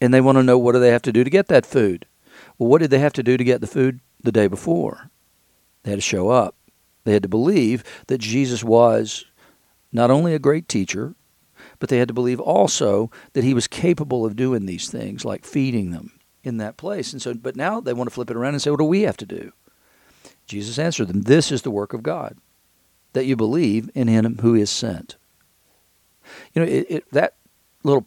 and 0.00 0.12
they 0.12 0.20
want 0.20 0.36
to 0.36 0.42
know 0.42 0.58
what 0.58 0.72
do 0.72 0.78
they 0.78 0.90
have 0.90 1.02
to 1.02 1.12
do 1.12 1.24
to 1.24 1.30
get 1.30 1.48
that 1.48 1.66
food. 1.66 2.06
Well, 2.58 2.68
what 2.68 2.80
did 2.80 2.90
they 2.90 2.98
have 2.98 3.12
to 3.14 3.22
do 3.22 3.36
to 3.36 3.44
get 3.44 3.60
the 3.60 3.66
food 3.66 4.00
the 4.22 4.32
day 4.32 4.46
before? 4.46 5.10
They 5.82 5.90
had 5.90 5.98
to 5.98 6.02
show 6.02 6.28
up. 6.30 6.56
They 7.04 7.12
had 7.12 7.22
to 7.22 7.28
believe 7.28 7.82
that 8.06 8.18
Jesus 8.18 8.62
was 8.62 9.24
not 9.92 10.10
only 10.10 10.34
a 10.34 10.38
great 10.38 10.68
teacher, 10.68 11.14
but 11.84 11.90
they 11.90 11.98
had 11.98 12.08
to 12.08 12.14
believe 12.14 12.40
also 12.40 13.10
that 13.34 13.44
he 13.44 13.52
was 13.52 13.66
capable 13.66 14.24
of 14.24 14.36
doing 14.36 14.64
these 14.64 14.88
things, 14.88 15.22
like 15.22 15.44
feeding 15.44 15.90
them 15.90 16.12
in 16.42 16.56
that 16.56 16.78
place. 16.78 17.12
And 17.12 17.20
so, 17.20 17.34
but 17.34 17.56
now 17.56 17.78
they 17.78 17.92
want 17.92 18.08
to 18.08 18.14
flip 18.14 18.30
it 18.30 18.36
around 18.38 18.54
and 18.54 18.62
say, 18.62 18.70
what 18.70 18.78
do 18.78 18.86
we 18.86 19.02
have 19.02 19.18
to 19.18 19.26
do? 19.26 19.52
Jesus 20.46 20.78
answered 20.78 21.08
them, 21.08 21.24
This 21.24 21.52
is 21.52 21.60
the 21.60 21.70
work 21.70 21.92
of 21.92 22.02
God, 22.02 22.38
that 23.12 23.26
you 23.26 23.36
believe 23.36 23.90
in 23.94 24.08
him 24.08 24.38
who 24.38 24.54
is 24.54 24.70
sent. 24.70 25.16
You 26.54 26.62
know, 26.62 26.68
it, 26.68 26.86
it, 26.88 27.10
that 27.12 27.34
little 27.82 28.06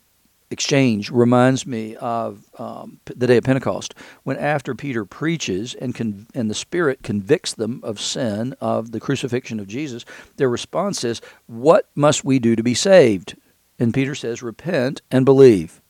exchange 0.49 1.11
reminds 1.11 1.67
me 1.67 1.95
of 1.97 2.45
um, 2.57 2.99
the 3.05 3.27
day 3.27 3.37
of 3.37 3.43
Pentecost, 3.43 3.93
when 4.23 4.37
after 4.37 4.73
Peter 4.73 5.05
preaches 5.05 5.75
and 5.75 5.93
con- 5.93 6.25
and 6.33 6.49
the 6.49 6.55
Spirit 6.55 7.03
convicts 7.03 7.53
them 7.53 7.81
of 7.83 8.01
sin 8.01 8.55
of 8.59 8.91
the 8.91 8.99
crucifixion 8.99 9.59
of 9.59 9.67
Jesus, 9.67 10.03
their 10.37 10.49
response 10.49 11.03
is, 11.03 11.21
"What 11.45 11.87
must 11.93 12.25
we 12.25 12.39
do 12.39 12.55
to 12.55 12.63
be 12.63 12.73
saved?" 12.73 13.35
And 13.79 13.93
Peter 13.93 14.15
says, 14.15 14.41
"Repent 14.41 15.01
and 15.11 15.25
believe." 15.25 15.81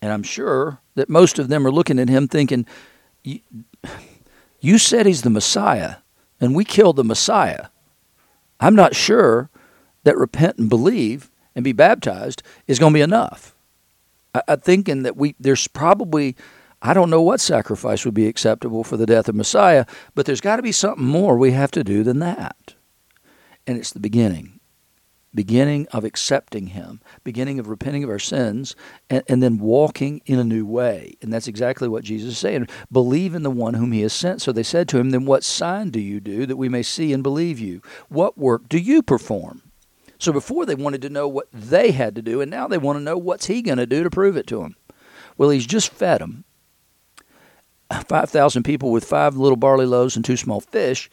And 0.00 0.12
I'm 0.12 0.22
sure 0.22 0.80
that 0.94 1.08
most 1.08 1.38
of 1.38 1.48
them 1.48 1.66
are 1.66 1.72
looking 1.72 1.98
at 1.98 2.08
him 2.08 2.28
thinking, 2.28 2.66
"You 3.22 4.78
said 4.78 5.06
he's 5.06 5.22
the 5.22 5.30
Messiah, 5.30 5.96
and 6.40 6.54
we 6.54 6.64
killed 6.64 6.96
the 6.96 7.04
Messiah. 7.04 7.66
I'm 8.60 8.74
not 8.74 8.94
sure 8.94 9.50
that 10.04 10.16
repent 10.16 10.58
and 10.58 10.68
believe." 10.68 11.30
and 11.54 11.64
be 11.64 11.72
baptized 11.72 12.42
is 12.66 12.78
going 12.78 12.92
to 12.92 12.98
be 12.98 13.02
enough. 13.02 13.54
I, 14.34 14.42
I'm 14.48 14.60
thinking 14.60 15.02
that 15.04 15.16
we 15.16 15.34
there's 15.38 15.66
probably 15.68 16.36
I 16.82 16.92
don't 16.92 17.10
know 17.10 17.22
what 17.22 17.40
sacrifice 17.40 18.04
would 18.04 18.14
be 18.14 18.26
acceptable 18.26 18.84
for 18.84 18.96
the 18.96 19.06
death 19.06 19.28
of 19.28 19.34
Messiah, 19.34 19.86
but 20.14 20.26
there's 20.26 20.40
got 20.40 20.56
to 20.56 20.62
be 20.62 20.72
something 20.72 21.04
more 21.04 21.38
we 21.38 21.52
have 21.52 21.70
to 21.72 21.84
do 21.84 22.02
than 22.02 22.18
that. 22.18 22.74
And 23.66 23.78
it's 23.78 23.92
the 23.92 24.00
beginning. 24.00 24.53
Beginning 25.34 25.86
of 25.92 26.04
accepting 26.04 26.68
Him, 26.68 27.00
beginning 27.24 27.58
of 27.58 27.68
repenting 27.68 28.04
of 28.04 28.10
our 28.10 28.18
sins, 28.18 28.76
and, 29.10 29.22
and, 29.28 29.42
then 29.42 29.58
walking 29.58 30.20
in 30.26 30.38
a 30.38 30.44
new 30.44 30.64
way. 30.64 31.16
And 31.20 31.32
that's 31.32 31.48
exactly 31.48 31.88
what 31.88 32.04
Jesus 32.04 32.34
is 32.34 32.38
saying. 32.38 32.68
Believe 32.92 33.34
in 33.34 33.42
the 33.42 33.50
one 33.50 33.74
whom 33.74 33.92
He 33.92 34.02
has 34.02 34.12
sent. 34.12 34.42
So 34.42 34.52
they 34.52 34.62
said 34.62 34.88
to 34.88 34.98
Him, 34.98 35.10
Then 35.10 35.24
what 35.24 35.42
sign 35.42 35.90
do 35.90 36.00
you 36.00 36.20
do 36.20 36.46
that 36.46 36.56
we 36.56 36.68
may 36.68 36.82
see 36.82 37.12
and 37.12 37.22
believe 37.22 37.58
you? 37.58 37.82
What 38.08 38.38
work 38.38 38.68
do 38.68 38.78
you 38.78 39.02
perform? 39.02 39.62
So 40.18 40.32
before 40.32 40.64
they 40.64 40.74
wanted 40.74 41.02
to 41.02 41.10
know 41.10 41.28
what 41.28 41.48
they 41.52 41.90
had 41.90 42.14
to 42.14 42.22
do, 42.22 42.40
and 42.40 42.50
now 42.50 42.68
they 42.68 42.78
want 42.78 42.98
to 42.98 43.02
know 43.02 43.18
what's 43.18 43.46
he 43.46 43.60
going 43.62 43.78
to 43.78 43.86
do 43.86 44.02
to 44.02 44.10
prove 44.10 44.36
it 44.36 44.46
to 44.48 44.60
them. 44.60 44.76
Well, 45.36 45.50
he's 45.50 45.66
just 45.66 45.92
fed 45.92 46.20
them 46.20 46.44
5,000 47.90 48.62
people 48.62 48.90
with 48.90 49.04
five 49.04 49.36
little 49.36 49.56
barley 49.56 49.86
loaves 49.86 50.16
and 50.16 50.24
two 50.24 50.36
small 50.36 50.60
fish, 50.60 51.10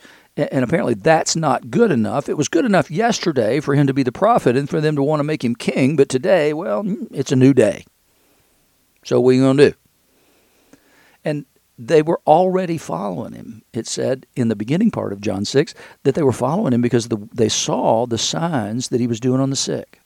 and 0.51 0.63
apparently 0.63 0.93
that's 0.93 1.35
not 1.35 1.69
good 1.69 1.91
enough. 1.91 2.29
It 2.29 2.37
was 2.37 2.47
good 2.47 2.65
enough 2.65 2.89
yesterday 2.89 3.59
for 3.59 3.75
him 3.75 3.87
to 3.87 3.93
be 3.93 4.03
the 4.03 4.11
prophet 4.11 4.55
and 4.55 4.69
for 4.69 4.81
them 4.81 4.95
to 4.95 5.03
want 5.03 5.19
to 5.19 5.23
make 5.23 5.43
him 5.43 5.55
king, 5.55 5.95
but 5.95 6.09
today, 6.09 6.53
well, 6.53 6.83
mm, 6.83 7.07
it's 7.11 7.31
a 7.31 7.35
new 7.35 7.53
day. 7.53 7.85
So 9.03 9.19
what 9.19 9.31
are 9.31 9.33
you 9.33 9.41
going 9.41 9.57
to 9.57 9.69
do? 9.71 9.75
And 11.23 11.45
they 11.77 12.01
were 12.01 12.21
already 12.27 12.77
following 12.77 13.33
him. 13.33 13.63
It 13.73 13.87
said 13.87 14.27
in 14.35 14.49
the 14.49 14.55
beginning 14.55 14.91
part 14.91 15.13
of 15.13 15.21
John 15.21 15.45
6 15.45 15.73
that 16.03 16.15
they 16.15 16.23
were 16.23 16.31
following 16.31 16.73
him 16.73 16.81
because 16.81 17.07
the, 17.07 17.27
they 17.33 17.49
saw 17.49 18.05
the 18.05 18.17
signs 18.17 18.89
that 18.89 18.99
he 18.99 19.07
was 19.07 19.19
doing 19.19 19.41
on 19.41 19.49
the 19.49 19.55
sick. 19.55 19.99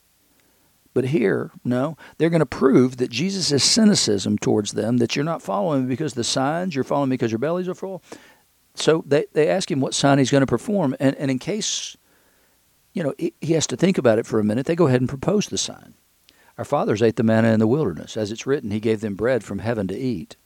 But 0.93 1.05
here, 1.05 1.51
no, 1.65 1.97
they're 2.17 2.29
going 2.29 2.39
to 2.39 2.45
prove 2.45 2.97
that 2.97 3.11
Jesus' 3.11 3.61
cynicism 3.61 4.37
towards 4.37 4.71
them, 4.71 4.97
that 4.97 5.13
you're 5.13 5.25
not 5.25 5.41
following 5.41 5.83
me 5.83 5.89
because 5.89 6.13
the 6.13 6.23
signs, 6.23 6.73
you're 6.73 6.85
following 6.85 7.09
me 7.09 7.15
because 7.15 7.33
your 7.33 7.39
bellies 7.39 7.67
are 7.67 7.75
full. 7.75 8.01
So 8.75 9.03
they, 9.07 9.25
they 9.33 9.47
ask 9.47 9.71
him 9.71 9.79
what 9.79 9.93
sign 9.93 10.17
he's 10.17 10.31
going 10.31 10.41
to 10.41 10.47
perform. 10.47 10.95
And, 10.99 11.15
and 11.15 11.31
in 11.31 11.39
case, 11.39 11.97
you 12.93 13.03
know, 13.03 13.13
he 13.17 13.53
has 13.53 13.67
to 13.67 13.77
think 13.77 13.97
about 13.97 14.19
it 14.19 14.25
for 14.25 14.39
a 14.39 14.43
minute, 14.43 14.65
they 14.65 14.75
go 14.75 14.87
ahead 14.87 15.01
and 15.01 15.09
propose 15.09 15.47
the 15.47 15.57
sign. 15.57 15.95
Our 16.57 16.65
fathers 16.65 17.01
ate 17.01 17.15
the 17.15 17.23
manna 17.23 17.51
in 17.51 17.59
the 17.59 17.67
wilderness. 17.67 18.15
As 18.15 18.31
it's 18.31 18.45
written, 18.45 18.71
he 18.71 18.79
gave 18.79 19.01
them 19.01 19.15
bread 19.15 19.43
from 19.43 19.59
heaven 19.59 19.87
to 19.87 19.97
eat. 19.97 20.37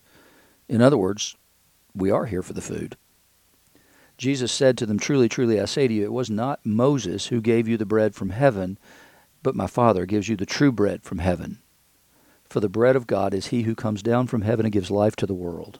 In 0.68 0.82
other 0.82 0.98
words, 0.98 1.36
we 1.94 2.10
are 2.10 2.26
here 2.26 2.42
for 2.42 2.54
the 2.54 2.62
food. 2.62 2.96
Jesus 4.18 4.52
said 4.52 4.78
to 4.78 4.86
them, 4.86 5.00
Truly, 5.00 5.30
truly, 5.30 5.62
I 5.62 5.66
say 5.66 5.88
to 5.88 5.94
you, 5.94 6.04
it 6.04 6.14
was 6.14 6.30
not 6.30 6.66
Moses 6.66 7.28
who 7.28 7.42
gave 7.42 7.68
you 7.68 7.78
the 7.78 7.86
bread 7.86 8.16
from 8.16 8.32
heaven, 8.32 8.78
but 9.42 9.56
my 9.56 9.68
Father 9.68 10.06
gives 10.06 10.28
you 10.28 10.36
the 10.36 10.46
true 10.46 10.72
bread 10.72 11.04
from 11.04 11.20
heaven. 11.20 11.60
For 12.50 12.60
the 12.60 12.70
bread 12.70 12.96
of 12.96 13.08
God 13.08 13.34
is 13.34 13.48
he 13.48 13.62
who 13.62 13.76
comes 13.76 14.02
down 14.02 14.28
from 14.28 14.42
heaven 14.42 14.66
and 14.66 14.74
gives 14.74 14.92
life 14.92 15.16
to 15.18 15.26
the 15.26 15.34
world. 15.34 15.80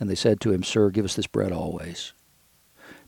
And 0.00 0.08
they 0.08 0.14
said 0.14 0.40
to 0.40 0.50
him, 0.50 0.64
Sir, 0.64 0.90
give 0.90 1.04
us 1.04 1.14
this 1.14 1.26
bread 1.26 1.52
always. 1.52 2.14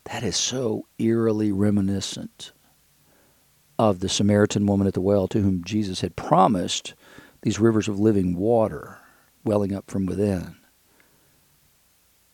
That 0.04 0.22
is 0.22 0.36
so 0.36 0.86
eerily 0.98 1.50
reminiscent 1.50 2.52
of 3.78 4.00
the 4.00 4.08
Samaritan 4.08 4.66
woman 4.66 4.86
at 4.86 4.94
the 4.94 5.00
well 5.00 5.26
to 5.28 5.40
whom 5.40 5.64
Jesus 5.64 6.02
had 6.02 6.14
promised 6.14 6.94
these 7.40 7.58
rivers 7.58 7.88
of 7.88 7.98
living 7.98 8.36
water 8.36 8.98
welling 9.42 9.74
up 9.74 9.90
from 9.90 10.06
within. 10.06 10.56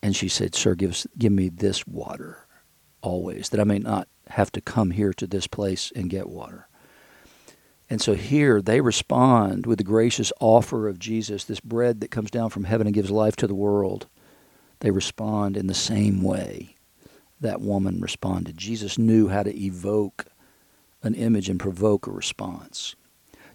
And 0.02 0.14
she 0.14 0.28
said, 0.28 0.54
Sir, 0.54 0.74
give, 0.74 0.90
us, 0.90 1.06
give 1.16 1.32
me 1.32 1.48
this 1.48 1.86
water 1.86 2.46
always, 3.00 3.48
that 3.50 3.60
I 3.60 3.64
may 3.64 3.78
not 3.78 4.08
have 4.28 4.52
to 4.52 4.60
come 4.60 4.90
here 4.90 5.12
to 5.14 5.26
this 5.26 5.46
place 5.46 5.92
and 5.94 6.10
get 6.10 6.28
water. 6.28 6.68
And 7.90 8.00
so 8.00 8.14
here 8.14 8.60
they 8.60 8.80
respond 8.80 9.66
with 9.66 9.78
the 9.78 9.84
gracious 9.84 10.32
offer 10.40 10.88
of 10.88 10.98
Jesus, 10.98 11.44
this 11.44 11.60
bread 11.60 12.00
that 12.00 12.10
comes 12.10 12.30
down 12.30 12.50
from 12.50 12.64
heaven 12.64 12.86
and 12.86 12.94
gives 12.94 13.10
life 13.10 13.36
to 13.36 13.46
the 13.46 13.54
world. 13.54 14.06
They 14.80 14.90
respond 14.90 15.56
in 15.56 15.66
the 15.66 15.74
same 15.74 16.22
way 16.22 16.76
that 17.40 17.60
woman 17.60 18.00
responded. 18.00 18.56
Jesus 18.56 18.98
knew 18.98 19.28
how 19.28 19.42
to 19.42 19.56
evoke 19.56 20.26
an 21.02 21.14
image 21.14 21.48
and 21.48 21.60
provoke 21.60 22.06
a 22.06 22.10
response. 22.10 22.96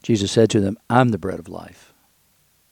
Jesus 0.02 0.32
said 0.32 0.50
to 0.52 0.60
them, 0.60 0.78
I'm 0.90 1.10
the 1.10 1.18
bread 1.18 1.40
of 1.40 1.50
life. 1.50 1.94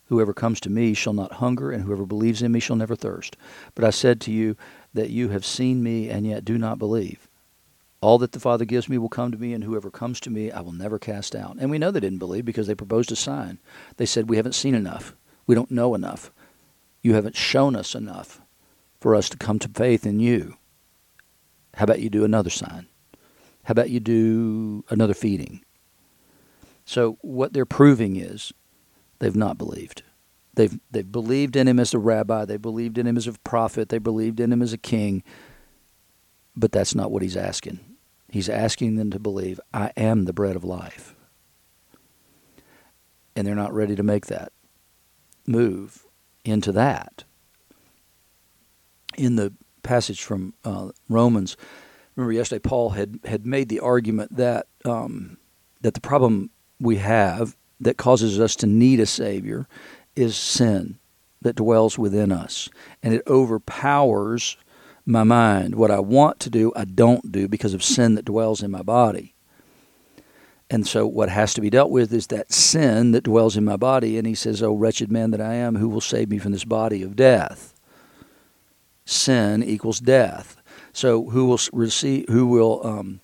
Whoever 0.06 0.34
comes 0.34 0.60
to 0.62 0.70
me 0.70 0.94
shall 0.94 1.14
not 1.14 1.34
hunger, 1.34 1.72
and 1.72 1.84
whoever 1.84 2.06
believes 2.06 2.42
in 2.42 2.52
me 2.52 2.60
shall 2.60 2.76
never 2.76 2.96
thirst. 2.96 3.38
But 3.76 3.86
I 3.86 3.92
said 3.92 4.20
to 4.22 4.32
you 4.32 4.58
that 4.94 5.10
you 5.10 5.30
have 5.30 5.46
seen 5.46 5.82
me 5.82 6.10
and 6.10 6.28
yet 6.28 6.44
do 6.44 6.58
not 6.58 6.80
believe. 6.80 7.30
All 8.02 8.18
that 8.18 8.34
the 8.34 8.40
Father 8.40 8.66
gives 8.66 8.90
me 8.90 8.98
will 8.98 9.10
come 9.10 9.32
to 9.32 9.38
me, 9.38 9.54
and 9.54 9.64
whoever 9.64 9.90
comes 9.90 10.20
to 10.22 10.30
me 10.30 10.52
I 10.52 10.60
will 10.62 10.74
never 10.74 11.00
cast 11.00 11.36
out. 11.36 11.58
And 11.60 11.72
we 11.72 11.78
know 11.78 11.92
they 11.92 12.02
didn't 12.02 12.20
believe 12.20 12.44
because 12.44 12.68
they 12.68 12.76
proposed 12.76 13.12
a 13.12 13.16
sign. 13.16 13.60
They 13.96 14.06
said, 14.06 14.28
We 14.28 14.38
haven't 14.38 14.56
seen 14.56 14.76
enough. 14.76 15.16
We 15.48 15.56
don't 15.56 15.72
know 15.72 15.96
enough. 15.96 16.32
You 17.02 17.14
haven't 17.14 17.38
shown 17.38 17.76
us 17.76 17.96
enough 17.96 18.41
for 19.02 19.16
us 19.16 19.28
to 19.30 19.38
come 19.38 19.60
to 19.60 19.68
faith 19.68 20.06
in 20.06 20.20
you. 20.20 20.56
How 21.74 21.84
about 21.84 22.00
you 22.00 22.10
do 22.10 22.24
another 22.24 22.52
sign? 22.52 22.88
How 23.64 23.74
about 23.74 23.90
you 23.90 24.00
do 24.00 24.86
another 24.90 25.14
feeding? 25.14 25.66
So 26.86 27.18
what 27.22 27.54
they're 27.54 27.66
proving 27.66 28.16
is 28.16 28.54
they've 29.20 29.36
not 29.36 29.58
believed. 29.58 30.04
They've 30.54 30.80
they've 30.92 31.10
believed 31.10 31.56
in 31.56 31.68
him 31.68 31.80
as 31.80 31.94
a 31.94 32.00
rabbi, 32.00 32.46
they 32.46 32.58
believed 32.58 32.98
in 32.98 33.08
him 33.08 33.18
as 33.18 33.28
a 33.28 33.34
prophet, 33.34 33.90
they 33.90 33.98
believed 33.98 34.40
in 34.40 34.52
him 34.52 34.62
as 34.62 34.74
a 34.74 34.78
king, 34.78 35.24
but 36.56 36.72
that's 36.72 36.94
not 36.94 37.12
what 37.12 37.22
he's 37.22 37.38
asking. 37.38 37.80
He's 38.30 38.50
asking 38.50 38.96
them 38.96 39.12
to 39.12 39.20
believe, 39.20 39.60
I 39.74 39.92
am 39.98 40.26
the 40.26 40.34
bread 40.34 40.56
of 40.56 40.64
life. 40.64 41.16
And 43.36 43.48
they're 43.48 43.56
not 43.56 43.74
ready 43.74 43.96
to 43.96 44.04
make 44.04 44.28
that 44.28 44.52
move 45.48 46.06
into 46.44 46.72
that. 46.74 47.24
In 49.18 49.36
the 49.36 49.54
passage 49.84 50.24
from 50.24 50.54
uh, 50.64 50.90
Romans, 51.10 51.58
remember 52.16 52.34
yesterday 52.34 52.60
Paul 52.60 52.92
had, 52.92 53.20
had 53.26 53.46
made 53.46 53.70
the 53.70 53.80
argument 53.80 54.36
that 54.38 54.68
um, 54.86 55.38
that 55.82 55.94
the 55.94 56.02
problem 56.02 56.50
we 56.80 56.98
have 56.98 57.56
that 57.80 57.98
causes 57.98 58.40
us 58.40 58.56
to 58.58 58.68
need 58.68 59.00
a 59.00 59.06
savior 59.06 59.68
is 60.16 60.36
sin 60.36 61.00
that 61.42 61.56
dwells 61.56 61.98
within 61.98 62.32
us, 62.32 62.70
and 63.02 63.14
it 63.14 63.24
overpowers 63.28 64.58
my 65.06 65.24
mind. 65.24 65.76
What 65.76 65.92
I 65.92 66.00
want 66.00 66.40
to 66.42 66.50
do, 66.50 66.72
I 66.76 66.86
don't 66.86 67.32
do 67.32 67.48
because 67.48 67.74
of 67.74 67.84
sin 67.84 68.16
that 68.16 68.26
dwells 68.26 68.62
in 68.62 68.70
my 68.70 68.84
body. 68.84 69.34
And 70.70 70.88
so, 70.88 71.06
what 71.06 71.30
has 71.30 71.54
to 71.56 71.62
be 71.62 71.70
dealt 71.70 71.92
with 71.92 72.14
is 72.14 72.28
that 72.28 72.54
sin 72.54 73.12
that 73.12 73.26
dwells 73.26 73.58
in 73.58 73.66
my 73.66 73.76
body. 73.76 74.18
And 74.18 74.26
he 74.26 74.36
says, 74.36 74.64
Oh, 74.64 74.74
wretched 74.74 75.12
man 75.12 75.32
that 75.32 75.42
I 75.42 75.56
am, 75.56 75.76
who 75.76 75.90
will 75.90 76.00
save 76.00 76.30
me 76.30 76.38
from 76.38 76.54
this 76.54 76.64
body 76.64 77.04
of 77.04 77.18
death? 77.18 77.71
Sin 79.12 79.64
equals 79.64 80.00
death. 80.00 80.56
So, 80.94 81.30
who 81.30 81.46
will 81.46 81.60
receive, 81.72 82.26
who 82.30 82.48
will 82.48 82.86
um, 82.86 83.22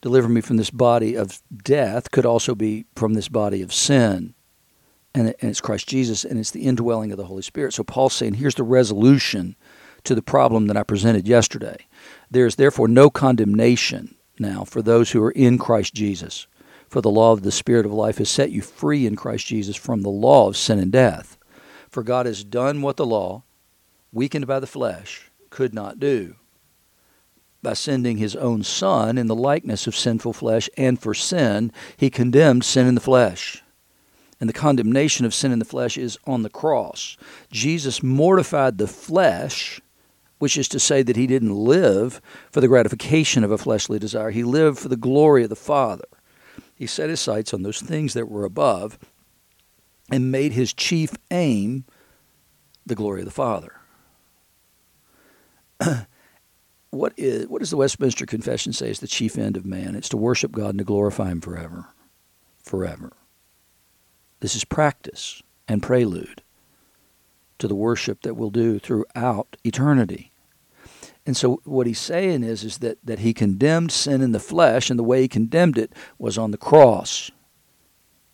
deliver 0.00 0.28
me 0.28 0.40
from 0.40 0.56
this 0.56 0.70
body 0.70 1.14
of 1.14 1.42
death 1.62 2.10
could 2.10 2.26
also 2.26 2.54
be 2.54 2.86
from 2.94 3.14
this 3.14 3.28
body 3.28 3.62
of 3.62 3.72
sin. 3.72 4.34
And, 5.14 5.34
it's 5.40 5.60
Christ 5.60 5.88
Jesus, 5.88 6.24
and 6.24 6.38
it's 6.38 6.52
the 6.52 6.66
indwelling 6.66 7.10
of 7.10 7.18
the 7.18 7.24
Holy 7.24 7.42
Spirit. 7.42 7.74
So, 7.74 7.84
Paul's 7.84 8.14
saying, 8.14 8.34
Here's 8.34 8.54
the 8.54 8.62
resolution 8.62 9.56
to 10.04 10.14
the 10.14 10.22
problem 10.22 10.66
that 10.66 10.76
I 10.76 10.82
presented 10.82 11.28
yesterday. 11.28 11.86
There 12.30 12.46
is 12.46 12.56
therefore 12.56 12.88
no 12.88 13.10
condemnation 13.10 14.16
now 14.38 14.64
for 14.64 14.82
those 14.82 15.10
who 15.10 15.22
are 15.22 15.32
in 15.32 15.58
Christ 15.58 15.94
Jesus. 15.94 16.46
For 16.88 17.00
the 17.00 17.10
law 17.10 17.32
of 17.32 17.42
the 17.42 17.52
Spirit 17.52 17.86
of 17.86 17.92
life 17.92 18.18
has 18.18 18.28
set 18.28 18.50
you 18.50 18.62
free 18.62 19.06
in 19.06 19.14
Christ 19.14 19.46
Jesus 19.46 19.76
from 19.76 20.02
the 20.02 20.08
law 20.08 20.48
of 20.48 20.56
sin 20.56 20.78
and 20.78 20.90
death. 20.90 21.38
For 21.88 22.02
God 22.02 22.26
has 22.26 22.42
done 22.42 22.82
what 22.82 22.96
the 22.96 23.06
law, 23.06 23.44
weakened 24.12 24.46
by 24.46 24.58
the 24.58 24.66
flesh, 24.66 25.29
could 25.50 25.74
not 25.74 26.00
do. 26.00 26.36
By 27.62 27.74
sending 27.74 28.16
his 28.16 28.34
own 28.36 28.62
Son 28.62 29.18
in 29.18 29.26
the 29.26 29.34
likeness 29.34 29.86
of 29.86 29.94
sinful 29.94 30.32
flesh, 30.32 30.70
and 30.76 30.98
for 30.98 31.12
sin, 31.12 31.72
he 31.96 32.08
condemned 32.08 32.64
sin 32.64 32.86
in 32.86 32.94
the 32.94 33.00
flesh 33.00 33.62
and 34.40 34.48
the 34.48 34.54
condemnation 34.54 35.26
of 35.26 35.34
sin 35.34 35.52
in 35.52 35.58
the 35.58 35.64
flesh 35.64 35.98
is 35.98 36.18
on 36.26 36.42
the 36.42 36.48
cross. 36.48 37.18
Jesus 37.52 38.02
mortified 38.02 38.78
the 38.78 38.88
flesh 38.88 39.80
which 40.38 40.56
is 40.56 40.68
to 40.68 40.80
say 40.80 41.02
that 41.02 41.16
he 41.16 41.26
didn't 41.26 41.54
live 41.54 42.22
for 42.50 42.62
the 42.62 42.68
gratification 42.68 43.44
of 43.44 43.50
a 43.50 43.58
fleshly 43.58 43.98
desire. 43.98 44.30
He 44.30 44.42
lived 44.42 44.78
for 44.78 44.88
the 44.88 44.96
glory 44.96 45.42
of 45.42 45.50
the 45.50 45.56
Father. 45.56 46.06
He 46.74 46.86
set 46.86 47.10
his 47.10 47.20
sights 47.20 47.52
on 47.52 47.62
those 47.62 47.78
things 47.78 48.14
that 48.14 48.30
were 48.30 48.46
above 48.46 48.98
and 50.10 50.32
made 50.32 50.52
his 50.52 50.72
chief 50.72 51.10
aim 51.30 51.84
the 52.86 52.94
glory 52.94 53.20
of 53.20 53.26
the 53.26 53.30
Father. 53.30 53.79
what 56.90 57.12
is 57.16 57.46
what 57.48 57.60
does 57.60 57.70
the 57.70 57.76
Westminster 57.76 58.26
Confession 58.26 58.72
say 58.72 58.90
is 58.90 59.00
the 59.00 59.06
chief 59.06 59.38
end 59.38 59.56
of 59.56 59.64
man? 59.64 59.94
It's 59.94 60.08
to 60.10 60.16
worship 60.16 60.52
God 60.52 60.70
and 60.70 60.78
to 60.78 60.84
glorify 60.84 61.30
him 61.30 61.40
forever. 61.40 61.86
Forever. 62.62 63.12
This 64.40 64.54
is 64.54 64.64
practice 64.64 65.42
and 65.68 65.82
prelude 65.82 66.42
to 67.58 67.68
the 67.68 67.74
worship 67.74 68.22
that 68.22 68.34
we'll 68.34 68.50
do 68.50 68.78
throughout 68.78 69.56
eternity. 69.64 70.32
And 71.26 71.36
so 71.36 71.60
what 71.64 71.86
he's 71.86 72.00
saying 72.00 72.42
is, 72.42 72.64
is 72.64 72.78
that, 72.78 72.98
that 73.04 73.20
he 73.20 73.34
condemned 73.34 73.92
sin 73.92 74.22
in 74.22 74.32
the 74.32 74.40
flesh, 74.40 74.88
and 74.90 74.98
the 74.98 75.04
way 75.04 75.22
he 75.22 75.28
condemned 75.28 75.76
it 75.76 75.92
was 76.18 76.38
on 76.38 76.50
the 76.50 76.58
cross 76.58 77.30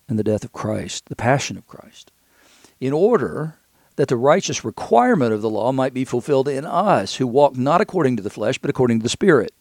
and 0.09 0.19
the 0.19 0.25
death 0.25 0.45
of 0.45 0.53
Christ, 0.53 1.09
the 1.09 1.17
passion 1.17 1.59
of 1.59 1.67
Christ, 1.67 2.12
in 2.81 2.93
order 2.93 3.59
that 3.97 4.09
the 4.09 4.17
righteous 4.17 4.65
requirement 4.65 5.33
of 5.33 5.43
the 5.43 5.50
law 5.50 5.73
might 5.73 5.95
be 5.95 6.05
fulfilled 6.05 6.49
in 6.49 6.65
us 6.65 7.17
who 7.17 7.26
walk 7.26 7.57
not 7.57 7.81
according 7.81 8.17
to 8.17 8.23
the 8.23 8.31
flesh, 8.31 8.59
but 8.59 8.71
according 8.71 8.99
to 9.00 9.03
the 9.03 9.09
Spirit. 9.09 9.53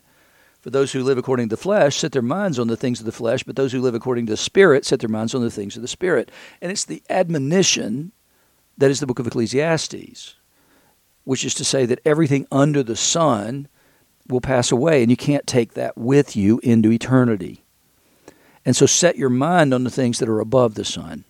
For 0.61 0.69
those 0.69 0.91
who 0.91 1.03
live 1.03 1.17
according 1.17 1.49
to 1.49 1.55
the 1.55 1.61
flesh 1.61 1.97
set 1.97 2.11
their 2.11 2.21
minds 2.21 2.57
on 2.57 2.67
the 2.67 2.77
things 2.77 2.99
of 2.99 3.05
the 3.05 3.11
flesh, 3.11 3.43
but 3.43 3.55
those 3.55 3.71
who 3.71 3.81
live 3.81 3.95
according 3.95 4.25
to 4.27 4.33
the 4.33 4.37
Spirit 4.37 4.85
set 4.85 4.99
their 4.99 5.09
minds 5.09 5.35
on 5.35 5.41
the 5.41 5.51
things 5.51 5.75
of 5.75 5.81
the 5.81 5.87
Spirit. 5.87 6.31
And 6.61 6.71
it's 6.71 6.85
the 6.85 7.03
admonition 7.09 8.11
that 8.77 8.91
is 8.91 8.99
the 8.99 9.07
book 9.07 9.19
of 9.19 9.27
Ecclesiastes 9.27 10.35
which 11.25 11.43
is 11.43 11.53
to 11.55 11.65
say 11.65 11.85
that 11.85 11.99
everything 12.05 12.47
under 12.51 12.81
the 12.81 12.95
sun 12.95 13.67
will 14.27 14.41
pass 14.41 14.71
away, 14.71 15.01
and 15.01 15.11
you 15.11 15.17
can't 15.17 15.45
take 15.45 15.73
that 15.73 15.97
with 15.97 16.35
you 16.35 16.59
into 16.63 16.91
eternity. 16.91 17.63
And 18.63 18.75
so 18.75 18.85
set 18.85 19.17
your 19.17 19.29
mind 19.29 19.73
on 19.73 19.83
the 19.83 19.91
things 19.91 20.19
that 20.19 20.29
are 20.29 20.39
above 20.39 20.75
the 20.75 20.85
sun. 20.85 21.25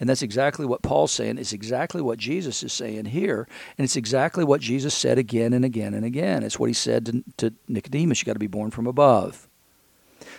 And 0.00 0.08
that's 0.08 0.22
exactly 0.22 0.64
what 0.64 0.82
Paul's 0.82 1.12
saying. 1.12 1.36
It's 1.36 1.52
exactly 1.52 2.00
what 2.00 2.18
Jesus 2.18 2.62
is 2.62 2.72
saying 2.72 3.04
here. 3.04 3.46
And 3.76 3.84
it's 3.84 3.96
exactly 3.96 4.44
what 4.44 4.62
Jesus 4.62 4.94
said 4.94 5.18
again 5.18 5.52
and 5.52 5.64
again 5.64 5.92
and 5.92 6.06
again. 6.06 6.42
It's 6.42 6.58
what 6.58 6.70
he 6.70 6.74
said 6.74 7.06
to, 7.06 7.24
to 7.36 7.54
Nicodemus 7.68 8.20
you 8.20 8.26
got 8.26 8.32
to 8.32 8.38
be 8.38 8.46
born 8.46 8.70
from 8.70 8.86
above. 8.86 9.46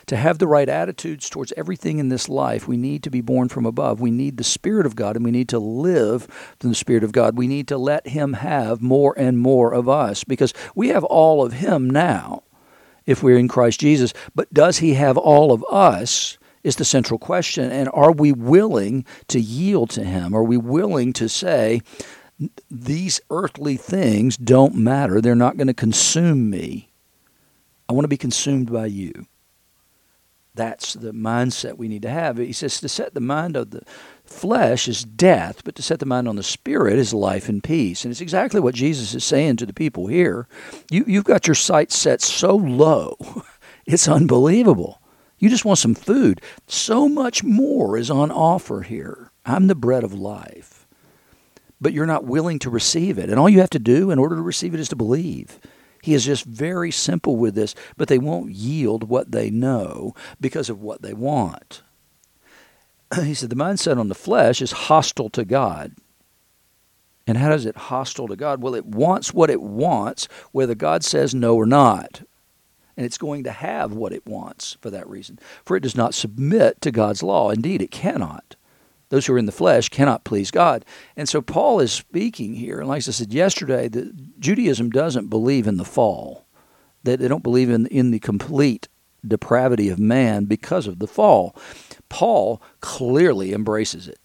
To 0.08 0.16
have 0.16 0.40
the 0.40 0.48
right 0.48 0.68
attitudes 0.68 1.30
towards 1.30 1.54
everything 1.56 2.00
in 2.00 2.10
this 2.10 2.28
life, 2.28 2.68
we 2.68 2.76
need 2.76 3.04
to 3.04 3.12
be 3.12 3.22
born 3.22 3.50
from 3.50 3.68
above. 3.68 4.02
We 4.02 4.10
need 4.10 4.38
the 4.38 4.44
Spirit 4.44 4.88
of 4.88 4.96
God 4.96 5.16
and 5.16 5.24
we 5.24 5.32
need 5.32 5.50
to 5.50 5.60
live 5.60 6.24
from 6.60 6.70
the 6.70 6.76
Spirit 6.76 7.04
of 7.04 7.12
God. 7.12 7.38
We 7.38 7.48
need 7.48 7.68
to 7.68 7.78
let 7.78 8.08
Him 8.08 8.34
have 8.34 8.82
more 8.82 9.14
and 9.18 9.38
more 9.38 9.74
of 9.74 9.88
us 9.88 10.24
because 10.24 10.56
we 10.74 10.90
have 10.90 11.04
all 11.04 11.46
of 11.46 11.54
Him 11.54 11.88
now 11.88 12.42
if 13.06 13.22
we're 13.22 13.38
in 13.38 13.48
Christ 13.48 13.80
Jesus. 13.80 14.12
But 14.34 14.52
does 14.52 14.80
He 14.80 14.96
have 14.96 15.18
all 15.18 15.52
of 15.52 15.64
us 15.70 16.40
is 16.64 16.76
the 16.76 16.86
central 16.86 17.18
question. 17.18 17.72
And 17.72 17.90
are 17.94 18.12
we 18.12 18.32
willing 18.32 19.06
to 19.28 19.40
yield 19.40 19.90
to 19.92 20.04
Him? 20.04 20.36
Are 20.36 20.44
we 20.44 20.58
willing 20.58 21.14
to 21.14 21.28
say, 21.28 21.82
these 22.70 23.22
earthly 23.30 23.78
things 23.78 24.38
don't 24.38 24.76
matter. 24.76 25.22
They're 25.22 25.36
not 25.36 25.58
going 25.58 25.68
to 25.68 25.74
consume 25.74 26.50
me. 26.50 26.90
I 27.88 27.94
want 27.94 28.06
to 28.06 28.10
be 28.10 28.18
consumed 28.18 28.72
by 28.72 28.88
you. 28.88 29.28
That's 30.54 30.94
the 30.94 31.12
mindset 31.12 31.78
we 31.78 31.88
need 31.88 32.02
to 32.02 32.10
have. 32.10 32.38
He 32.38 32.52
says 32.52 32.82
to 32.82 32.90
set 32.90 33.14
the 33.14 33.22
mind 33.22 33.56
of 33.56 33.72
the 33.72 33.84
flesh 34.26 34.88
is 34.88 35.04
death, 35.04 35.64
but 35.64 35.76
to 35.76 35.82
set 35.82 36.00
the 36.00 36.06
mind 36.06 36.28
on 36.28 36.36
the 36.36 36.44
spirit 36.44 36.98
is 36.98 37.14
life 37.14 37.48
and 37.48 37.64
peace. 37.64 38.04
And 38.04 38.12
it's 38.12 38.22
exactly 38.22 38.60
what 38.60 38.76
Jesus 38.76 39.14
is 39.14 39.24
saying 39.24 39.58
to 39.58 39.66
the 39.66 39.74
people 39.74 40.08
here. 40.08 40.48
You, 40.90 41.06
you've 41.08 41.24
got 41.24 41.48
your 41.48 41.56
sights 41.56 41.98
set 41.98 42.22
so 42.22 42.56
low, 42.56 43.18
it's 43.86 44.08
unbelievable. 44.08 45.01
You 45.42 45.50
just 45.50 45.66
want 45.66 45.80
some 45.80 45.96
food. 45.96 46.40
So 46.68 47.10
much 47.10 47.44
more 47.44 47.98
is 47.98 48.12
on 48.12 48.30
offer 48.30 48.84
here. 48.84 49.32
I'm 49.44 49.66
the 49.66 49.76
bread 49.76 50.04
of 50.04 50.14
life. 50.14 50.88
But 51.82 51.94
you're 51.94 52.06
not 52.06 52.26
willing 52.26 52.60
to 52.60 52.70
receive 52.70 53.18
it. 53.18 53.28
And 53.28 53.40
all 53.40 53.50
you 53.50 53.60
have 53.60 53.72
to 53.72 53.80
do 53.80 54.12
in 54.12 54.20
order 54.20 54.36
to 54.36 54.42
receive 54.44 54.76
it 54.76 54.80
is 54.80 54.90
to 54.90 54.96
believe. 54.96 55.60
He 56.04 56.14
is 56.14 56.26
just 56.26 56.46
very 56.46 56.92
simple 56.92 57.38
with 57.38 57.56
this, 57.56 57.74
but 57.98 58.08
they 58.08 58.20
won't 58.20 58.52
yield 58.52 59.10
what 59.10 59.32
they 59.32 59.50
know 59.50 60.14
because 60.40 60.70
of 60.70 60.80
what 60.80 61.02
they 61.02 61.14
want. 61.14 61.82
He 63.24 63.34
said 63.34 63.50
the 63.50 63.56
mindset 63.56 63.98
on 63.98 64.10
the 64.10 64.16
flesh 64.16 64.62
is 64.62 64.72
hostile 64.72 65.32
to 65.32 65.44
God. 65.44 65.96
And 67.26 67.40
how 67.40 67.50
does 67.50 67.66
it 67.66 67.76
hostile 67.76 68.28
to 68.28 68.36
God? 68.36 68.62
Well, 68.62 68.76
it 68.76 68.86
wants 68.86 69.34
what 69.34 69.50
it 69.50 69.62
wants, 69.62 70.28
whether 70.52 70.76
God 70.76 71.04
says 71.04 71.34
no 71.34 71.56
or 71.56 71.66
not 71.66 72.22
and 72.98 73.06
it's 73.06 73.18
going 73.18 73.44
to 73.44 73.52
have 73.52 73.94
what 73.94 74.14
it 74.14 74.26
wants 74.26 74.78
for 74.82 74.90
that 74.90 75.10
reason. 75.10 75.40
For 75.66 75.76
it 75.76 75.84
does 75.84 75.96
not 75.96 76.14
submit 76.14 76.82
to 76.82 76.92
God's 76.92 77.24
law. 77.24 77.50
Indeed, 77.50 77.82
it 77.82 77.92
cannot. 77.92 78.56
Those 79.10 79.26
who 79.26 79.34
are 79.34 79.38
in 79.38 79.46
the 79.46 79.52
flesh 79.52 79.90
cannot 79.90 80.24
please 80.24 80.52
God. 80.52 80.86
And 81.18 81.28
so 81.28 81.42
Paul 81.42 81.82
is 81.82 81.92
speaking 81.92 82.54
here, 82.54 82.80
and 82.80 82.88
like 82.88 82.98
I 82.98 83.12
said 83.12 83.34
yesterday, 83.34 83.90
that 83.90 84.40
Judaism 84.40 84.90
doesn't 84.90 85.28
believe 85.28 85.68
in 85.68 85.78
the 85.78 85.86
fall, 85.86 86.46
that 87.04 87.20
they 87.20 87.28
don't 87.28 87.44
believe 87.44 87.70
in, 87.70 87.88
in 87.88 88.12
the 88.12 88.20
complete 88.20 88.88
depravity 89.28 89.90
of 89.90 90.00
man 90.00 90.46
because 90.46 90.88
of 90.88 91.00
the 91.00 91.08
fall. 91.08 91.56
Paul 92.08 92.62
clearly 92.80 93.54
embraces 93.54 94.08
it. 94.08 94.20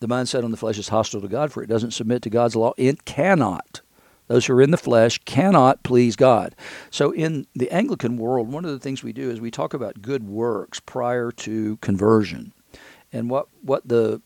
The 0.00 0.08
mindset 0.08 0.44
on 0.44 0.50
the 0.50 0.56
flesh 0.56 0.76
is 0.76 0.88
hostile 0.88 1.20
to 1.20 1.28
God, 1.28 1.52
for 1.52 1.62
it 1.62 1.68
doesn't 1.68 1.92
submit 1.92 2.22
to 2.22 2.30
God's 2.30 2.56
law. 2.56 2.72
It 2.76 3.04
cannot. 3.04 3.80
Those 4.26 4.46
who 4.46 4.54
are 4.54 4.62
in 4.62 4.70
the 4.70 4.76
flesh 4.76 5.18
cannot 5.24 5.82
please 5.82 6.16
God. 6.16 6.54
So, 6.90 7.10
in 7.10 7.46
the 7.54 7.70
Anglican 7.70 8.16
world, 8.16 8.50
one 8.50 8.64
of 8.64 8.70
the 8.70 8.78
things 8.78 9.02
we 9.02 9.12
do 9.12 9.30
is 9.30 9.40
we 9.40 9.50
talk 9.50 9.74
about 9.74 10.02
good 10.02 10.24
works 10.24 10.80
prior 10.80 11.30
to 11.32 11.76
conversion. 11.78 12.52
And 13.12 13.28
what, 13.28 13.48
what 13.60 13.86
the 13.86 14.22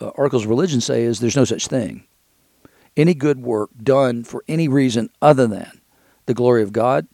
uh, 0.00 0.10
Articles 0.16 0.44
of 0.44 0.50
Religion 0.50 0.80
say 0.80 1.02
is 1.02 1.20
there's 1.20 1.36
no 1.36 1.44
such 1.44 1.66
thing. 1.66 2.06
Any 2.96 3.14
good 3.14 3.40
work 3.40 3.70
done 3.82 4.24
for 4.24 4.44
any 4.48 4.68
reason 4.68 5.10
other 5.20 5.46
than 5.46 5.80
the 6.26 6.34
glory 6.34 6.62
of 6.62 6.72
God 6.72 7.06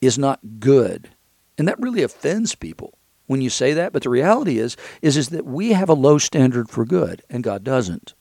is 0.00 0.18
not 0.18 0.40
good. 0.58 1.10
And 1.58 1.68
that 1.68 1.80
really 1.80 2.02
offends 2.02 2.54
people 2.54 2.98
when 3.26 3.40
you 3.40 3.50
say 3.50 3.72
that. 3.74 3.92
But 3.92 4.02
the 4.02 4.10
reality 4.10 4.58
is, 4.58 4.76
is, 5.00 5.16
is 5.16 5.30
that 5.30 5.46
we 5.46 5.72
have 5.72 5.88
a 5.88 5.94
low 5.94 6.18
standard 6.18 6.68
for 6.68 6.84
good, 6.84 7.22
and 7.30 7.42
God 7.42 7.64
doesn't. 7.64 8.14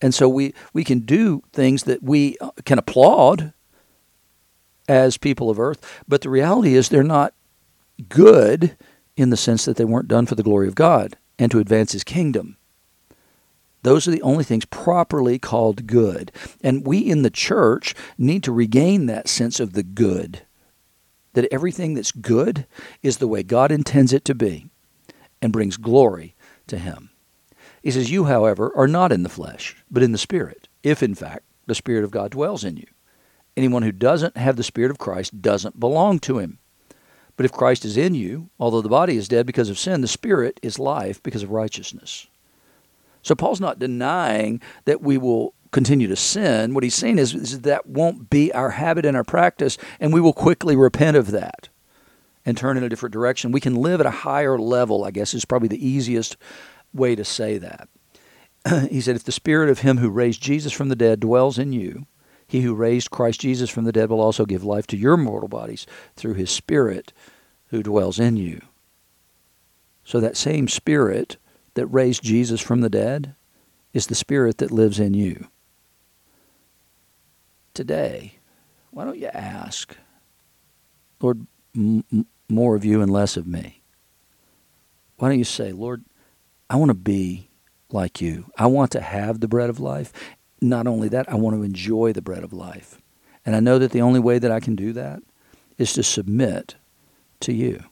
And 0.00 0.14
so 0.14 0.28
we, 0.28 0.54
we 0.72 0.84
can 0.84 1.00
do 1.00 1.42
things 1.52 1.84
that 1.84 2.02
we 2.02 2.36
uh, 2.40 2.50
can 2.64 2.78
applaud 2.78 3.52
as 4.88 5.16
people 5.16 5.50
of 5.50 5.58
earth, 5.58 6.02
but 6.06 6.20
the 6.20 6.30
reality 6.30 6.74
is 6.74 6.88
they're 6.88 7.02
not 7.02 7.34
good 8.08 8.76
in 9.16 9.30
the 9.30 9.36
sense 9.36 9.64
that 9.64 9.76
they 9.76 9.84
weren't 9.84 10.08
done 10.08 10.26
for 10.26 10.34
the 10.34 10.42
glory 10.42 10.68
of 10.68 10.74
God 10.74 11.16
and 11.38 11.50
to 11.50 11.58
advance 11.58 11.92
his 11.92 12.04
kingdom. 12.04 12.56
Those 13.82 14.08
are 14.08 14.10
the 14.10 14.22
only 14.22 14.44
things 14.44 14.64
properly 14.64 15.38
called 15.38 15.86
good. 15.86 16.32
And 16.62 16.86
we 16.86 16.98
in 16.98 17.22
the 17.22 17.30
church 17.30 17.94
need 18.18 18.42
to 18.44 18.52
regain 18.52 19.06
that 19.06 19.28
sense 19.28 19.60
of 19.60 19.74
the 19.74 19.82
good. 19.82 20.42
That 21.34 21.46
everything 21.52 21.94
that's 21.94 22.12
good 22.12 22.66
is 23.02 23.18
the 23.18 23.28
way 23.28 23.42
God 23.42 23.70
intends 23.70 24.12
it 24.12 24.24
to 24.24 24.34
be 24.34 24.66
and 25.40 25.52
brings 25.52 25.76
glory 25.76 26.34
to 26.66 26.78
him. 26.78 27.10
He 27.86 27.92
says, 27.92 28.10
You, 28.10 28.24
however, 28.24 28.72
are 28.74 28.88
not 28.88 29.12
in 29.12 29.22
the 29.22 29.28
flesh, 29.28 29.76
but 29.88 30.02
in 30.02 30.10
the 30.10 30.18
Spirit, 30.18 30.66
if 30.82 31.04
in 31.04 31.14
fact 31.14 31.44
the 31.66 31.74
Spirit 31.76 32.02
of 32.02 32.10
God 32.10 32.32
dwells 32.32 32.64
in 32.64 32.76
you. 32.76 32.86
Anyone 33.56 33.84
who 33.84 33.92
doesn't 33.92 34.36
have 34.36 34.56
the 34.56 34.64
Spirit 34.64 34.90
of 34.90 34.98
Christ 34.98 35.40
doesn't 35.40 35.78
belong 35.78 36.18
to 36.18 36.40
him. 36.40 36.58
But 37.36 37.46
if 37.46 37.52
Christ 37.52 37.84
is 37.84 37.96
in 37.96 38.16
you, 38.16 38.50
although 38.58 38.80
the 38.80 38.88
body 38.88 39.16
is 39.16 39.28
dead 39.28 39.46
because 39.46 39.70
of 39.70 39.78
sin, 39.78 40.00
the 40.00 40.08
Spirit 40.08 40.58
is 40.64 40.80
life 40.80 41.22
because 41.22 41.44
of 41.44 41.52
righteousness. 41.52 42.26
So 43.22 43.36
Paul's 43.36 43.60
not 43.60 43.78
denying 43.78 44.60
that 44.84 45.00
we 45.00 45.16
will 45.16 45.54
continue 45.70 46.08
to 46.08 46.16
sin. 46.16 46.74
What 46.74 46.82
he's 46.82 46.96
saying 46.96 47.20
is, 47.20 47.36
is 47.36 47.60
that 47.60 47.86
won't 47.86 48.28
be 48.28 48.52
our 48.52 48.70
habit 48.70 49.06
and 49.06 49.16
our 49.16 49.22
practice, 49.22 49.78
and 50.00 50.12
we 50.12 50.20
will 50.20 50.32
quickly 50.32 50.74
repent 50.74 51.16
of 51.16 51.30
that 51.30 51.68
and 52.44 52.56
turn 52.56 52.76
in 52.76 52.82
a 52.82 52.88
different 52.88 53.12
direction. 53.12 53.52
We 53.52 53.60
can 53.60 53.76
live 53.76 54.00
at 54.00 54.06
a 54.06 54.10
higher 54.10 54.58
level, 54.58 55.04
I 55.04 55.12
guess 55.12 55.34
is 55.34 55.44
probably 55.44 55.68
the 55.68 55.86
easiest 55.86 56.36
way 56.96 57.14
to 57.14 57.24
say 57.24 57.58
that. 57.58 57.88
he 58.90 59.00
said, 59.00 59.16
If 59.16 59.24
the 59.24 59.32
spirit 59.32 59.68
of 59.68 59.80
him 59.80 59.98
who 59.98 60.10
raised 60.10 60.42
Jesus 60.42 60.72
from 60.72 60.88
the 60.88 60.96
dead 60.96 61.20
dwells 61.20 61.58
in 61.58 61.72
you, 61.72 62.06
he 62.46 62.62
who 62.62 62.74
raised 62.74 63.10
Christ 63.10 63.40
Jesus 63.40 63.70
from 63.70 63.84
the 63.84 63.92
dead 63.92 64.08
will 64.08 64.20
also 64.20 64.46
give 64.46 64.64
life 64.64 64.86
to 64.88 64.96
your 64.96 65.16
mortal 65.16 65.48
bodies 65.48 65.86
through 66.14 66.34
his 66.34 66.50
spirit 66.50 67.12
who 67.68 67.82
dwells 67.82 68.20
in 68.20 68.36
you. 68.36 68.60
So 70.04 70.20
that 70.20 70.36
same 70.36 70.68
spirit 70.68 71.36
that 71.74 71.86
raised 71.86 72.22
Jesus 72.22 72.60
from 72.60 72.80
the 72.80 72.88
dead 72.88 73.34
is 73.92 74.06
the 74.06 74.14
spirit 74.14 74.58
that 74.58 74.70
lives 74.70 75.00
in 75.00 75.14
you. 75.14 75.48
Today, 77.74 78.38
why 78.90 79.04
don't 79.04 79.18
you 79.18 79.26
ask, 79.26 79.96
Lord, 81.20 81.46
m- 81.74 82.26
more 82.48 82.76
of 82.76 82.84
you 82.84 83.02
and 83.02 83.10
less 83.10 83.36
of 83.36 83.46
me? 83.46 83.82
Why 85.16 85.28
don't 85.28 85.38
you 85.38 85.44
say, 85.44 85.72
Lord, 85.72 86.04
I 86.68 86.76
want 86.76 86.90
to 86.90 86.94
be 86.94 87.48
like 87.90 88.20
you. 88.20 88.50
I 88.56 88.66
want 88.66 88.90
to 88.92 89.00
have 89.00 89.40
the 89.40 89.48
bread 89.48 89.70
of 89.70 89.80
life. 89.80 90.12
Not 90.60 90.86
only 90.86 91.08
that, 91.08 91.30
I 91.30 91.36
want 91.36 91.56
to 91.56 91.62
enjoy 91.62 92.12
the 92.12 92.22
bread 92.22 92.42
of 92.42 92.52
life. 92.52 93.00
And 93.44 93.54
I 93.54 93.60
know 93.60 93.78
that 93.78 93.92
the 93.92 94.02
only 94.02 94.20
way 94.20 94.38
that 94.38 94.50
I 94.50 94.60
can 94.60 94.74
do 94.74 94.92
that 94.94 95.20
is 95.78 95.92
to 95.92 96.02
submit 96.02 96.76
to 97.40 97.52
you. 97.52 97.84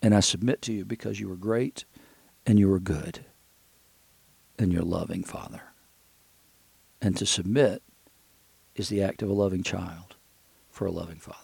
And 0.00 0.14
I 0.14 0.20
submit 0.20 0.62
to 0.62 0.72
you 0.72 0.84
because 0.84 1.18
you 1.18 1.30
are 1.32 1.36
great 1.36 1.84
and 2.46 2.58
you 2.58 2.72
are 2.72 2.80
good 2.80 3.24
and 4.58 4.72
you're 4.72 4.82
loving, 4.82 5.24
Father. 5.24 5.62
And 7.00 7.16
to 7.16 7.26
submit 7.26 7.82
is 8.76 8.88
the 8.88 9.02
act 9.02 9.22
of 9.22 9.28
a 9.28 9.34
loving 9.34 9.62
child 9.62 10.16
for 10.70 10.86
a 10.86 10.92
loving 10.92 11.18
Father. 11.18 11.43